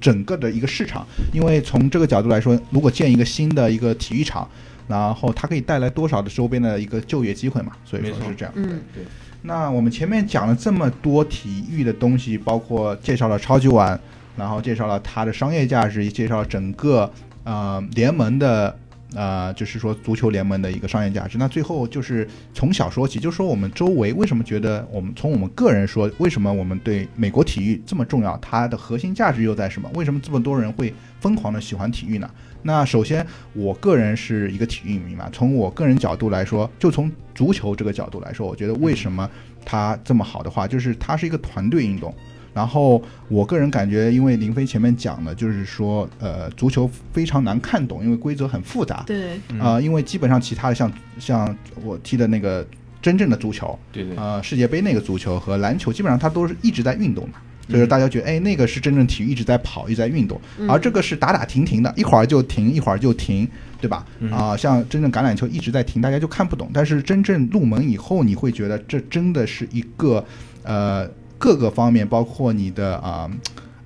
[0.00, 1.06] 整个的一个市场。
[1.34, 4.48] 因为从这个角度来说，如果建一个新的一个体育场，
[4.88, 8.52] 然后它可以带来多少的周边的一个就业机会嘛，所以说是这样。
[8.56, 8.80] 嗯。
[8.94, 9.04] 对，
[9.42, 13.98] 那我们前面讲了这么多体育的东西，包括介绍了超级碗，
[14.36, 17.10] 然后介绍了它的商业价值，也介绍了整个
[17.44, 18.76] 呃联盟的
[19.14, 21.36] 呃，就是说足球联盟的一个商业价值。
[21.38, 28.36] 那最后就是从小说起，就说我们周围为什么觉得我们从我们个人说，为什么我们对美国体育这么重要？
[28.38, 29.90] 它的核心价值又在什么？
[29.94, 32.30] 为什么这么多人会疯狂的喜欢体育呢？
[32.62, 35.28] 那首先，我个人是一个体育迷嘛。
[35.32, 39.28] 从我个人角度来说，就从足球这个角度来说，我觉得为什么
[39.64, 42.14] 它这么好的话，就是它是一个团队运动。
[42.54, 49.02] 然后我个人感觉，因为林飞前面讲的，就是说，呃，足球非常难看懂，因为规则很复杂。
[49.06, 52.66] 对，嗯啊、因为基本上其他的像像我踢的那个
[53.00, 57.32] 真正的足球，对对，呃，世界杯那个足球和篮球，基本上它都是一直在运动的。
[57.68, 63.48] 所以说嗯大家觉得，哎，那个是真正体育，一直在跑，一直在运动，嗯而这个是打打停停的，一会儿就停，一会儿就停，
[63.80, 64.04] 对吧？
[64.18, 66.68] 嗯啊、像真正橄榄球一直在停，大家就看不懂。
[66.74, 70.22] 但是真正入门以后，你会觉得这真的是一个
[70.64, 71.08] 呃
[71.42, 73.28] 各个方面，包括你的啊、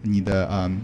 [0.02, 0.78] 你的嗯、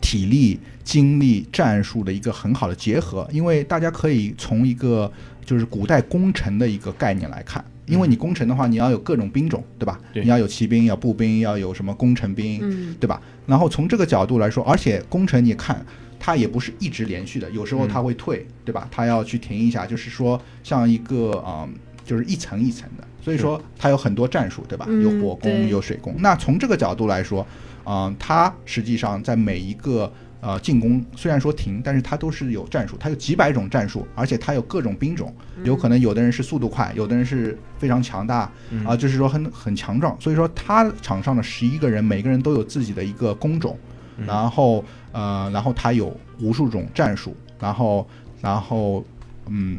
[0.00, 5.08] 体力、精力、战术的一个很好的结合，因为大家可以从一个
[5.44, 7.64] 就是古代工程的一个概念来看。
[7.86, 10.00] 因为你工程的话，你要有各种兵种，对吧？
[10.12, 13.22] 对你要有骑兵，要步兵，要有什么工程兵，嗯对吧？
[13.46, 15.84] 然后从这个角度来说，而且工程你看，
[16.18, 18.88] 它也不是一直连续的，有时候它会退，对吧？
[18.90, 24.86] 它要去停一下，就是说像一个啊、嗯就是一层一层的，所以说它有很多战术，对吧？
[24.88, 26.14] 嗯有火攻，有水攻。
[26.18, 27.46] 那从这个角度来说，
[27.84, 40.16] 啊、它实际上在每一个呃进攻虽然说停，但是它都是有战术，它有几百种战术，而且它有各种兵种，有可能有的人是速度快，有的人是非常强大，嗯啊、就是说很很强壮。
[40.20, 43.78] 所以说他场上的十一个人，每个人都有自己的一个工种，
[44.18, 48.08] 嗯然后呃，然后他有无数种战术，然后
[48.40, 49.04] 然后
[49.46, 49.78] 嗯。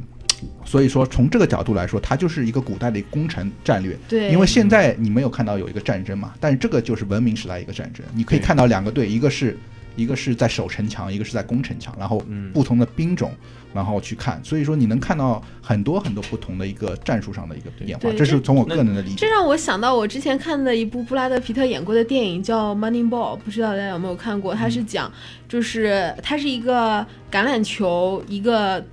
[0.65, 3.97] 所以说，从这个角度来说，它就是一个古代的一个攻城战略。
[4.08, 8.06] 对，因为现在你没有看到有一个战争嘛，但是这个就是文明时代一个战争。
[8.13, 9.58] 你可以看到两个队，一个是
[9.95, 13.34] 一个是在守城墙，一个是在攻城墙，然后嗯不同的兵种，
[13.73, 14.39] 然后去看。
[14.43, 19.15] 所以说你能看到很多很多不同的一个战术上的一个变化，这是从我个人的理解。
[19.17, 24.56] 这让我想到我之前看的一部布拉德皮特演过的电影叫《Moneyball》，不知道大家有没有看过？
[24.56, 25.12] 它是讲，
[25.49, 28.84] 就是他是一个橄榄球一个。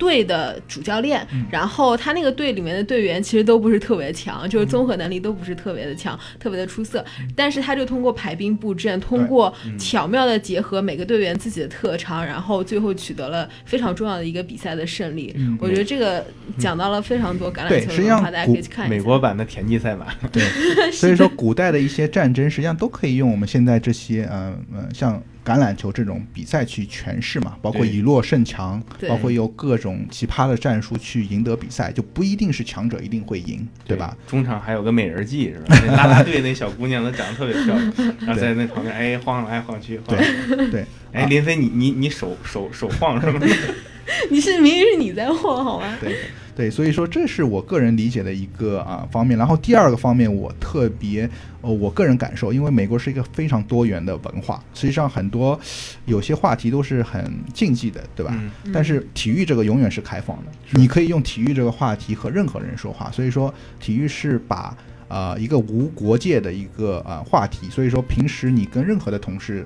[0.00, 7.04] 队的主教练，然后他那个队里面的队员其实都不是特别强，就是综合能力都不是特别的强，特别的出色。
[7.36, 15.36] 但是他就通过排兵布阵，通过巧妙的结合每个队员自己的特长，然后最后取得了非常重要的一个比赛的胜利。
[15.60, 16.24] 我觉得这个
[16.58, 18.96] 讲到了非常多橄榄对实际上球的话，大家可以去看一下。
[18.96, 20.42] 美国版的田忌赛马， 对，
[20.90, 34.16] 所以说古代的一些战争实际上都可以用我们现在这些呃呃像橄榄球这种比赛去诠释嘛，包括以弱胜强，包括用各种奇葩的战术去赢得比赛，就不一定是强者一定会赢，对吧？？
[34.26, 35.76] 中场还有个美人计是吧？
[35.86, 43.40] 那啦啦队那小姑娘都长得特别漂亮，然后在那旁边哎晃来晃去，晃来晃去对， 哎，林飞你你你手手手晃是吗？
[44.30, 45.96] 你是明明是你在晃好吗？
[46.00, 46.16] 对
[46.54, 49.38] 对，所以说这是我个人理解的一个啊方面。
[49.38, 51.28] 然后第二个方面，我特别
[51.62, 55.58] 呃，我个人感受，因为美国是一个非常多元的文化，实际上很多
[56.06, 58.32] 有些话题都是很禁忌的，对吧？
[58.64, 63.10] 嗯但是体育这个永远是开放的，你可以用体育这个话题和任何人说话。
[63.10, 64.76] 所以说，体育是把
[65.08, 69.64] 呃一个无国界的一个呃话题，所以说平时你跟任何的同事。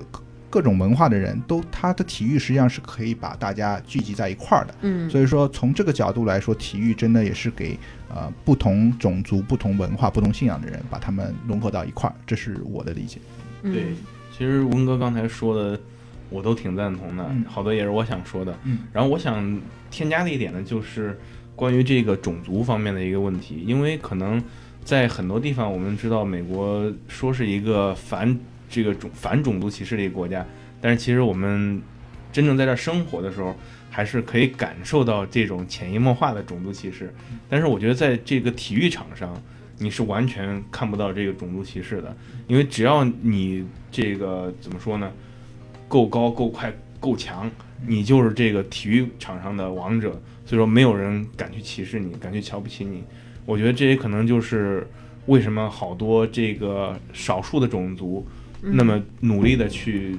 [0.55, 4.75] 各种文化的人都，他的体育实际上是可以把大家聚集在一块儿的。
[4.83, 7.77] 嗯，所以说，从这个角度来说，体育真的也是给
[8.09, 13.19] 呃不同种族、不同文化、不同信仰的人把他们融合到一块儿，这是我的理解。
[13.63, 13.83] 嗯对，
[14.31, 15.81] 其实文哥刚才说的，
[16.31, 18.57] 我都挺赞同的嗯，好多也是我想说的。
[18.63, 21.19] 嗯然后我想添加的一点呢，就是
[21.57, 24.41] 关于这个种族方面的一个问题，因为可能
[24.85, 28.39] 在很多地方，我们知道美国说是一个反
[28.75, 30.45] 这个种反种族歧视的一个国家，
[30.81, 31.81] 但是其实我们
[32.33, 33.55] 真正在这儿生活的时候，
[33.89, 37.15] 还是可以感受到这种潜移默化的种族歧视。
[37.49, 39.41] 但是我觉得在这个体育场上，
[39.79, 42.17] 你是完全看不到这个种族歧视的，
[42.49, 45.09] 因为只要你这个怎么说呢，
[45.87, 47.49] 够高、够快、够强，
[47.87, 50.21] 你就是这个体育场上的王者。
[50.47, 53.03] 所以说，没有人敢去歧视你，敢去瞧不起你。
[53.47, 54.87] 我觉得这也可能就是
[55.27, 58.27] 为什么好多这个少数的种族
[58.73, 60.17] 那么努力的去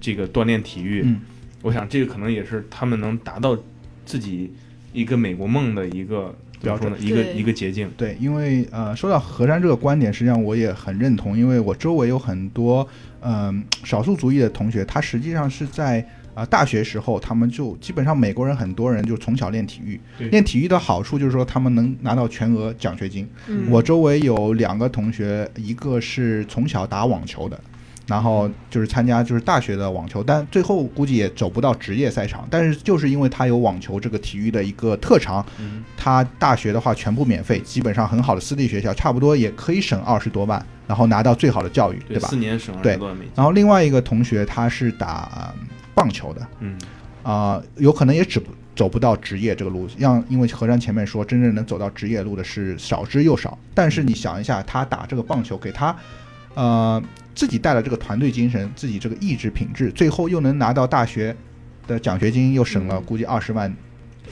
[0.00, 1.02] 这个锻炼体育。
[1.04, 1.20] 嗯
[1.62, 3.56] 我想这个可能也是他们能达到
[4.04, 4.52] 自己
[4.92, 6.98] 一个美国梦的一个标准的？
[6.98, 7.90] 一个一个捷径。
[7.96, 12.86] 对，因为呃，说到何山这个观点，实际上我也很认同，因为我周围有很多
[13.22, 23.26] 嗯、少数族裔的同学，他实际上是在啊、大学时候，他们就基本上美国人很多人就从小练体育对，练体育的好处就是说他们能拿到全额奖学金。
[23.48, 27.58] 嗯我周围有两个同学，一个是从小打网球的，
[28.06, 32.46] 然后就是参加就是大学的网球，但最后估计也走不到职业赛场。
[32.50, 42.36] 但是就是因为他有网球这个体育的一个特长，嗯他大学的话全部免费，基本上很好的私立学校，差不多也可以省二十多万，然后拿到最好的教育，对，吧四？
[42.36, 43.32] 年省二对十多万美金。
[43.36, 45.54] 然后另外一个同学他是打、呃
[45.94, 46.76] 棒球的，嗯，
[47.22, 53.56] 啊、有可能也只不走不到职业这个路，让因为何山前面说，真正能走到职业路的是少之又少。
[53.72, 55.94] 但是你想一下，他打这个棒球，给他
[56.54, 57.00] 呃
[57.34, 61.34] 自己带了这个团队精神，自己这个意志品质，最后又能拿到大学
[61.86, 63.74] 的奖学金，又省了估计二十万，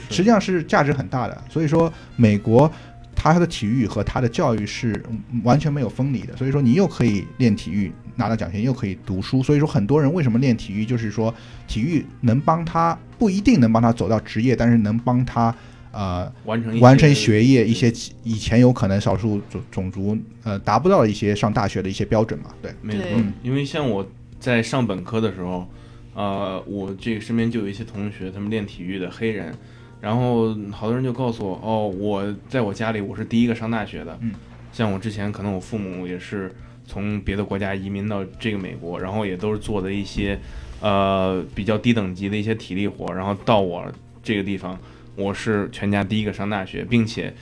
[0.09, 1.43] 实际上是价值很大的。
[1.49, 2.71] 所以说，美国
[3.15, 6.35] 它的体育和它的教育是嗯完全没有分离的。
[6.37, 9.43] 所以说，你又可以练体育拿到奖学金，又可以读书。
[9.43, 11.33] 所以说，很多人为什么练体育，就是说
[11.67, 15.53] 体育能帮他不一定能帮他走到职业，但是能帮他
[15.93, 17.87] 呃完成完成学业一些
[18.23, 22.49] 以前有可能少数种种族呃达不到一些上大学的一些标准嘛。
[22.61, 24.05] 对，没错对，因为像我
[24.39, 25.65] 在上本科的时候，
[26.13, 29.55] 呃，我这个身边就有一些同学，他们练体育的黑人，
[30.01, 34.33] 然后好多人就告诉我，哦，我在我家里我是第一个上大学的，嗯，
[34.73, 36.51] 像我之前可能我父母也是
[36.85, 40.37] 从别的国家移民到这个美国，然后也都是做的一些
[40.81, 43.85] 呃比较低等级的一些体力活，然后到我
[44.21, 44.77] 这个地方，
[45.15, 47.33] 我是全家第一个上大学，并且。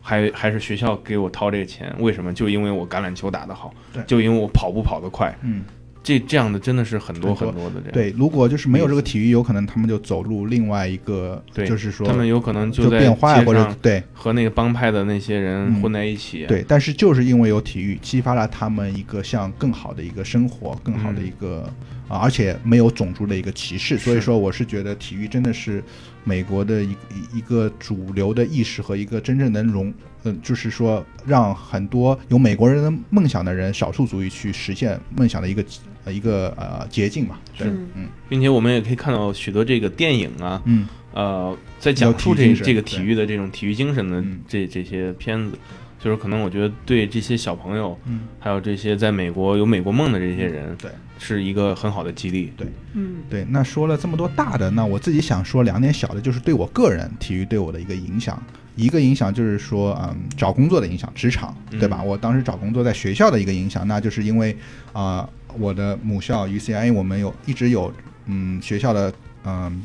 [0.00, 2.32] 还还是学校给我掏这个钱，为什么？
[2.32, 5.62] 就因为我橄榄球打得好对，就因为我跑步跑得快，嗯，
[6.02, 7.92] 这这样的真的是很多很多的这样。
[7.92, 16.46] 对，如果就是没有这个体育，有可能他们就走入另外一个，对，就是说他们有可能就在变坏或者对和那个帮派的那些人嗯混在一起。
[16.46, 21.70] 对，但是就是因为有体育，激发了他们一个向更好的一个生活，更好的一个
[22.08, 23.98] 啊，而且没有种族的一个歧视。
[23.98, 25.84] 所以说，我是觉得体育真的是
[26.28, 29.92] 美国的一一一个主流的意识和一个真正能融，
[30.24, 35.64] 嗯、就是说让很多有美国人的梦想的人，少数族裔去实现梦想的一个
[36.04, 37.38] 呃一个呃捷径嘛。
[37.56, 37.72] 对，是。
[37.94, 38.06] 嗯。
[38.28, 40.86] 并且我们也可以看到许多这个电影啊，嗯。
[41.14, 44.40] 呃，在讲述这这个体育的这种体育精神的嗯。
[44.46, 45.58] 这这些片子，
[45.98, 50.90] 就是可能我觉得对这些小朋友，嗯，还有这些在美国有美国梦的这些人，对。
[51.20, 52.52] 是一个很好的激励。
[52.56, 58.40] 对嗯对，那说了这么多大的，那我自己想说两点小的，就是对我个人体育对我的一个影响。
[58.76, 61.98] 一个影响就是说，嗯，找工作的影响，职场，对吧？
[62.02, 64.56] 嗯我当时找工作在学校的一个影响，那就是因为
[64.92, 65.28] 啊、
[65.58, 67.92] 我的母校 UCI 我们有一直有
[68.26, 69.12] 嗯学校的
[69.44, 69.82] 嗯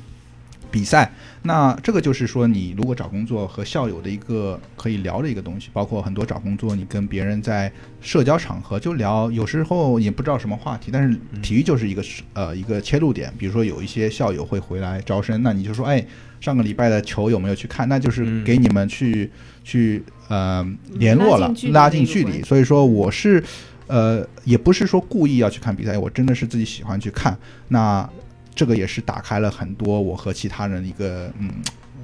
[0.74, 1.13] 比赛，
[1.43, 7.71] 那这个就是说，你如果找工作和校友的一个可以聊的一个东西，包括很多找工作，你跟别人在
[8.01, 12.03] 社交场合就聊，有时候也不知道什么话题，但是体育就是一个
[12.34, 13.32] 呃一个切入点。
[13.38, 16.03] 比如说有一些校友会回来招生，那你就说，哎，
[16.41, 17.88] 上个礼拜的球有没有去看？
[17.88, 19.30] 那就是嗯给你们去、
[19.63, 23.43] 去呃联络了拉近距，离所以说我是
[23.86, 27.38] 呃也不是说故意要去看比赛，我真的是自己喜欢去看。
[27.67, 28.09] 那
[28.56, 31.49] 这个也是打开了很多我和其他人的一个嗯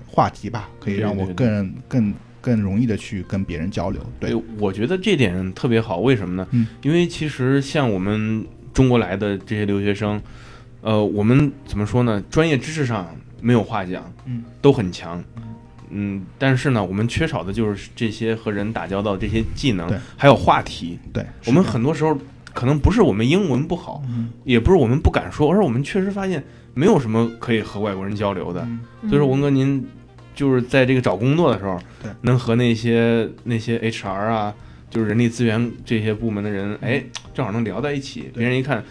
[0.08, 4.02] 话题吧，可以让我更更更容易的去跟别人交流。
[4.20, 6.48] 对，我觉得这点特别好，为什么呢？
[6.52, 10.22] 嗯因为其实像我们中国来的这些留学生，
[10.82, 12.22] 呃，我们怎么说呢？
[12.30, 15.24] 专业知识上没有话讲，嗯，都很强，
[15.90, 20.98] 嗯，但是呢，我们缺少的就是这些和人打交道这些技能，还有话题。
[21.14, 22.18] 对，我们很多时候
[22.54, 26.44] 可能不是我们英文不好，嗯也不是我们不敢说，而是我们确实发现
[26.74, 28.62] 没有什么可以和外国人交流的。
[28.64, 28.80] 嗯
[29.10, 29.88] 所以说，文哥您
[30.36, 34.54] 就是在这个找工作的时候对，能和那些那些 HR 啊，
[34.90, 38.30] 就是人力资源这些部门的人，哎，正好能聊在一起。
[38.34, 38.84] 别人一看，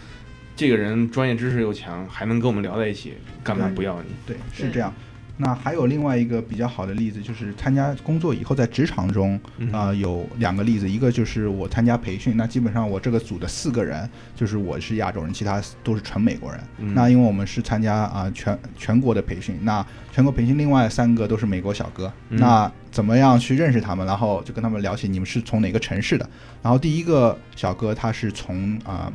[0.55, 4.09] 这个人专业知识又强，还能跟我们聊在一起，干嘛不要你？
[4.25, 4.93] 对，是这样。
[5.41, 16.59] 那还有另外一个比较好的例子，就是参加工作以后，在职场中，嗯啊、有两个例子，一个就是我参加培训，那基本上我这个组的四个人，就是我是亚洲人，其他都是纯美国人。
[16.79, 24.05] 嗯那因为我们是参加啊、全全国的培训，那全国培训另外三个都是美国小哥，嗯那怎么样去认识他们？
[24.05, 26.29] 然后就跟他们聊起你们是从哪个城市的。
[26.61, 29.09] 然后第一个小哥他是从啊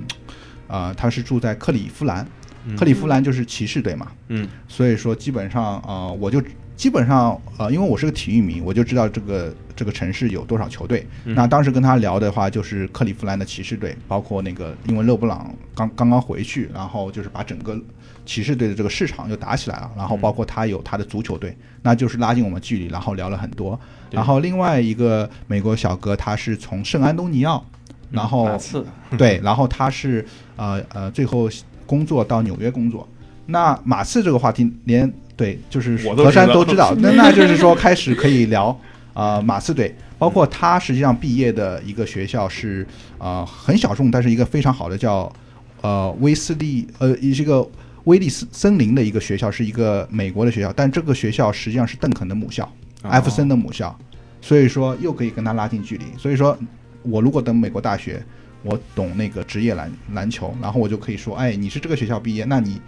[0.67, 2.29] 啊、他是住在克利夫兰，嗯
[2.77, 4.49] 克利夫兰就是骑士队嘛，嗯。
[4.69, 6.43] 所以说基本上呃，我就
[6.77, 11.07] 基本上呃，因为我是个体育迷，我就知道这个这个城市有多少球队。
[11.25, 11.35] 嗯。
[11.35, 17.79] 那当时跟他聊的话，就是克利夫兰的骑士队，包括那个因为勒布朗刚刚刚回去，然后就是把整个
[18.27, 23.79] 骑士队的这个市场又打起来了，然后包括他有他的足球队，那就是拉近我们距离，然后聊了很多。
[24.11, 27.65] 然后另外一个美国小哥，他是从圣安东尼奥，
[28.11, 28.49] 然后
[29.19, 30.25] 对，然后他是
[30.57, 31.51] 呃呃，最后
[31.87, 33.09] 工作到纽约工作。
[33.47, 36.95] 那马刺这个话题，连对，就是何山都知道。
[36.99, 38.69] 那 那就是说，开始可以聊
[39.13, 42.87] 啊、呃马刺队，包括他实际上毕业的一个学校是
[43.19, 45.31] 啊、呃很小众，但是一个非常好的叫
[45.83, 47.69] 呃威斯利呃一个
[48.05, 52.65] 威利斯森林的一个学校，是一个美国的学校，但这个学校实际上是邓肯的母校，
[53.03, 53.95] 哦艾弗森的母校，
[54.41, 56.05] 所以说又可以跟他拉近距离。
[56.17, 56.57] 所以说
[57.03, 58.25] 我如果等美国大学，
[58.65, 62.81] 我懂那个职业篮篮球，然后我就可以说，哎，你是这个学校毕业，那你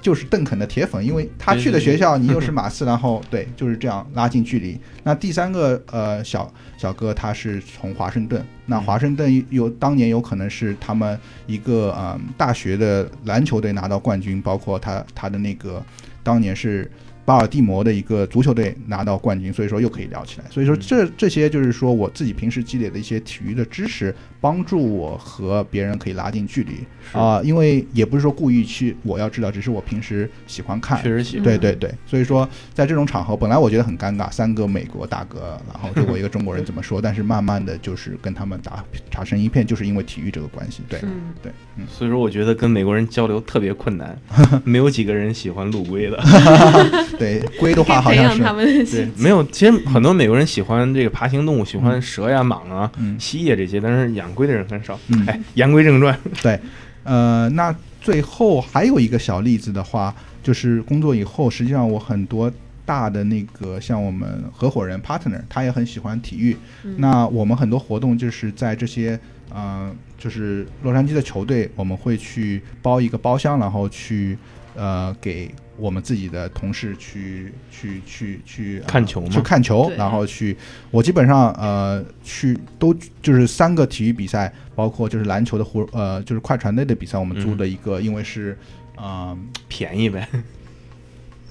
[0.00, 4.78] 就是邓肯的铁粉，因为他去的学校，你又是马刺， 然后对，就是这样拉近距离。
[5.02, 15.84] 那第三个呃小小哥他是从华盛顿，那华盛顿有当年有可能是他们一个呃大学的篮球队拿到冠军，包括他他的那个
[16.22, 16.90] 当年是。
[17.24, 20.46] 巴尔的摩的一个足球队拿到冠军，所以说又可以聊起来。
[20.50, 26.74] 所以说这这些就是说我自己平时积累的一些体育的知识，帮助我和别人可以拉近距离
[27.10, 31.08] 是啊、因为也不是说故意去我要治疗，只是我平时喜欢看确。
[31.08, 31.44] 实喜欢。
[31.44, 37.00] 对对对，所以说在这种场合，本来我觉得很尴尬，三个美国大哥，然后就我一个中国人怎么说？
[37.02, 40.82] 但是慢慢的就是跟他们打打成一片，就是因为体育这个关系。
[40.86, 44.14] 对嗯，对，嗯，所以说，我觉得跟美国人交流特别困难，
[44.64, 46.22] 没有几个人喜欢陆龟的。
[47.18, 49.08] 对，龟的话好像是对。
[49.16, 54.98] 没有，其实很多美国人喜欢这个爬行动物，喜欢蛇呀、蟒啊、嗯蜥蜴啊这些，但是养龟的人很少。
[55.08, 56.58] 嗯哎，言归正传， 对，
[57.04, 62.50] 呃，那最后还有一个小例子的话，就是工作以后，实际上我很多
[62.84, 66.56] 大的那个像我们合伙人 partner，他也很喜欢体育。
[66.84, 69.18] 嗯那我们很多活动就是在这些
[69.50, 74.36] 呃，就是洛杉矶的球队，我们会去包一个包厢，然后去
[74.78, 80.56] 呃给我们自己的同事去去去去、呃看球嘛去看球，然后去
[80.90, 88.56] 我基本上呃去都就是三个体育比赛，包括就是篮球的湖呃就是快船队的比赛，我们租的一个，因为是
[88.94, 90.26] 啊、呃便宜呗。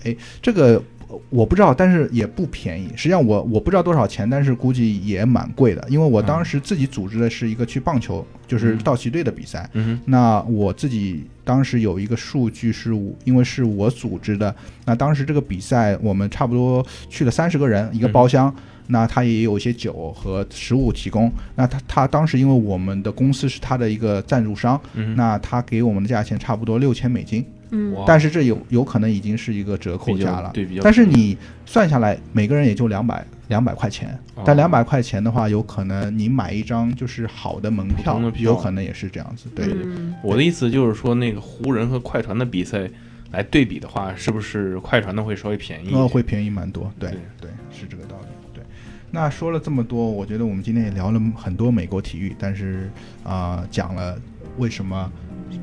[0.03, 0.96] 哎这个呃
[1.29, 2.89] 我不知道，但是也不便宜。
[2.95, 5.85] 实际上我我不知道多少钱，但是估计也蛮贵的。
[5.89, 9.69] 因为我当时自己组织的是一个去棒球，就是嗯道奇队的比赛。
[9.73, 12.91] 嗯那我自己当时有一个数据是，
[13.23, 14.53] 因为是我组织的，
[14.85, 18.53] 那当时这个比赛我们差不多去了三十个人一个包厢。
[18.89, 21.29] 那他也有一些酒和食物提供。
[21.55, 27.45] 那他他当时因为我们的公司是他的一个赞助商，嗯那他给我们的价钱差不多六千美金。
[27.71, 30.51] 嗯但是这有有可能已经是一个折扣价了。
[30.53, 34.17] 对比较但是你算下来，每个人也就两百两百块钱。
[34.35, 39.49] 哦但两百块钱的话，有可能你买一张就是好的门票有可能也是这样子。
[39.55, 42.87] 对，嗯我的意思就是说，那个湖人和快船的比赛
[43.31, 45.89] 来对比的话，是不是快船的会稍微便宜？
[45.91, 46.91] 呃，会便宜蛮多。
[46.99, 48.27] 对对对，是这个道理。
[48.53, 48.63] 对，
[49.11, 52.89] 那说了这么多，我觉得我们今天也聊了很多美国体育，但是
[53.23, 54.17] 啊、呃讲了
[54.57, 55.11] 为什么。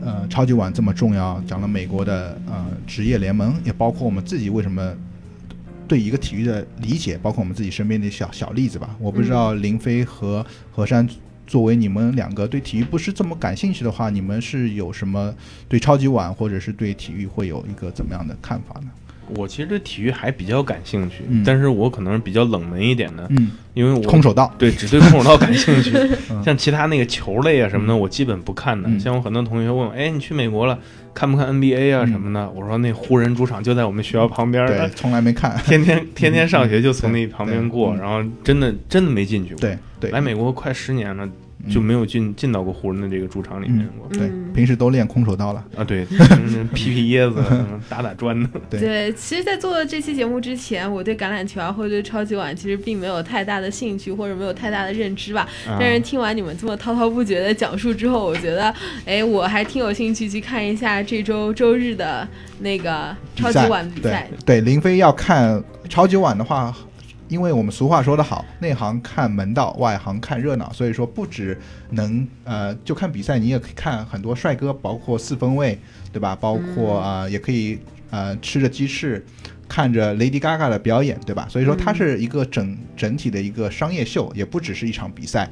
[0.03, 4.95] 呃，超级碗这么重要，讲了美国的呃职业联盟，也包括我们自己为什么
[5.89, 8.95] 对一个体育的理解，包括我们自己身边的小小例子吧。
[8.99, 11.09] 我不知道林飞和何山
[11.47, 15.35] 作为你们两个对体育不是这么感兴趣的话，你们是有什么
[15.69, 18.91] 对超级碗或者是对体育会有一个怎么样的看法呢？
[19.37, 21.43] 我其实对体育还比较感兴趣，嗯。
[21.45, 25.93] 但是我可能是比较冷门一点的，嗯，因为我空手道，对只对空手道感兴趣。
[26.31, 28.89] 嗯，像其他那个球类啊什么的，我基本不看的。
[28.89, 28.99] 嗯。
[29.01, 30.79] 像我很多同学问我，哎，你去美国了，
[31.15, 32.05] 看不看 NBA 啊？
[32.07, 32.09] 嗯。
[32.13, 32.51] 什么的？
[32.51, 35.57] 我说那湖人主场就在我们学校旁边对，，从来没看。
[35.65, 39.61] 天天 天天上学就从那旁边过，嗯然后真的真的没进去过。
[39.61, 41.33] 对对，来美国快十年了，嗯
[41.71, 44.09] 就没有进进到过湖人的这个主场里面过。
[44.17, 45.65] 对嗯，平时都练空手道了。
[45.77, 47.43] 啊，对， 嗯劈劈椰子，
[47.89, 48.49] 打打砖的。
[48.71, 55.43] 对对，其实，在做这期节目之前，我对橄榄球啊，或者对超级碗，其实并没有太大的兴趣，或者没有太大的认知吧。
[55.67, 58.75] 啊但是听完你们这么滔滔不绝的讲述之后，我觉得，
[59.07, 62.27] 哎，我还挺有兴趣去看一下这周周日的
[62.61, 64.29] 那个超级碗比赛。
[64.45, 66.75] 对对，林飞要看超级碗的话，
[67.35, 71.59] 因为我们俗话说得好，内行看门道，外行看热闹，所以说不只
[71.91, 75.77] 能呃就看比赛，你也可以看很多帅哥，包括四分卫，
[76.13, 76.37] 对吧？
[76.41, 77.81] 包括啊、呃也可以
[78.11, 79.25] 呃吃着鸡翅。
[79.67, 81.49] 看着 Lady Gaga 的表演，对吧？
[81.51, 85.51] 所以说它是一个整整体的一个商业秀，也不只是一场比赛。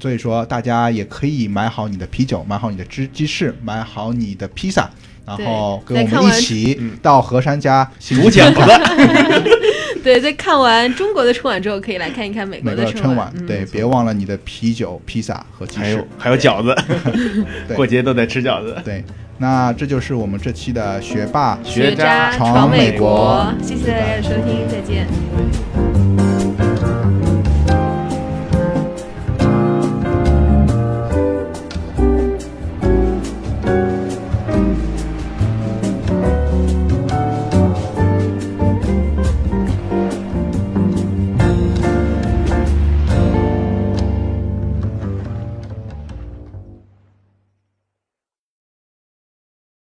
[0.00, 4.88] 所以说大家也可以买好你的啤酒，买好你的鸡鸡翅，买好你的披萨，
[5.24, 8.60] 然后跟我们一起嗯到河山家煮饺子，
[10.04, 13.32] 对，在看完中国的春晚之后，可以来看一看美国美的晚春晚。。
[13.34, 16.06] 嗯、对，别忘了你的啤酒、披萨和鸡翅还有。
[16.18, 16.76] 还有饺子，
[17.66, 18.76] 对过节都得吃饺子。
[18.84, 19.02] 对，
[19.38, 25.06] 那这就是我们这期的学霸学渣渣闯美美国谢谢大家的收听，再见。
[25.73, 25.73] 拜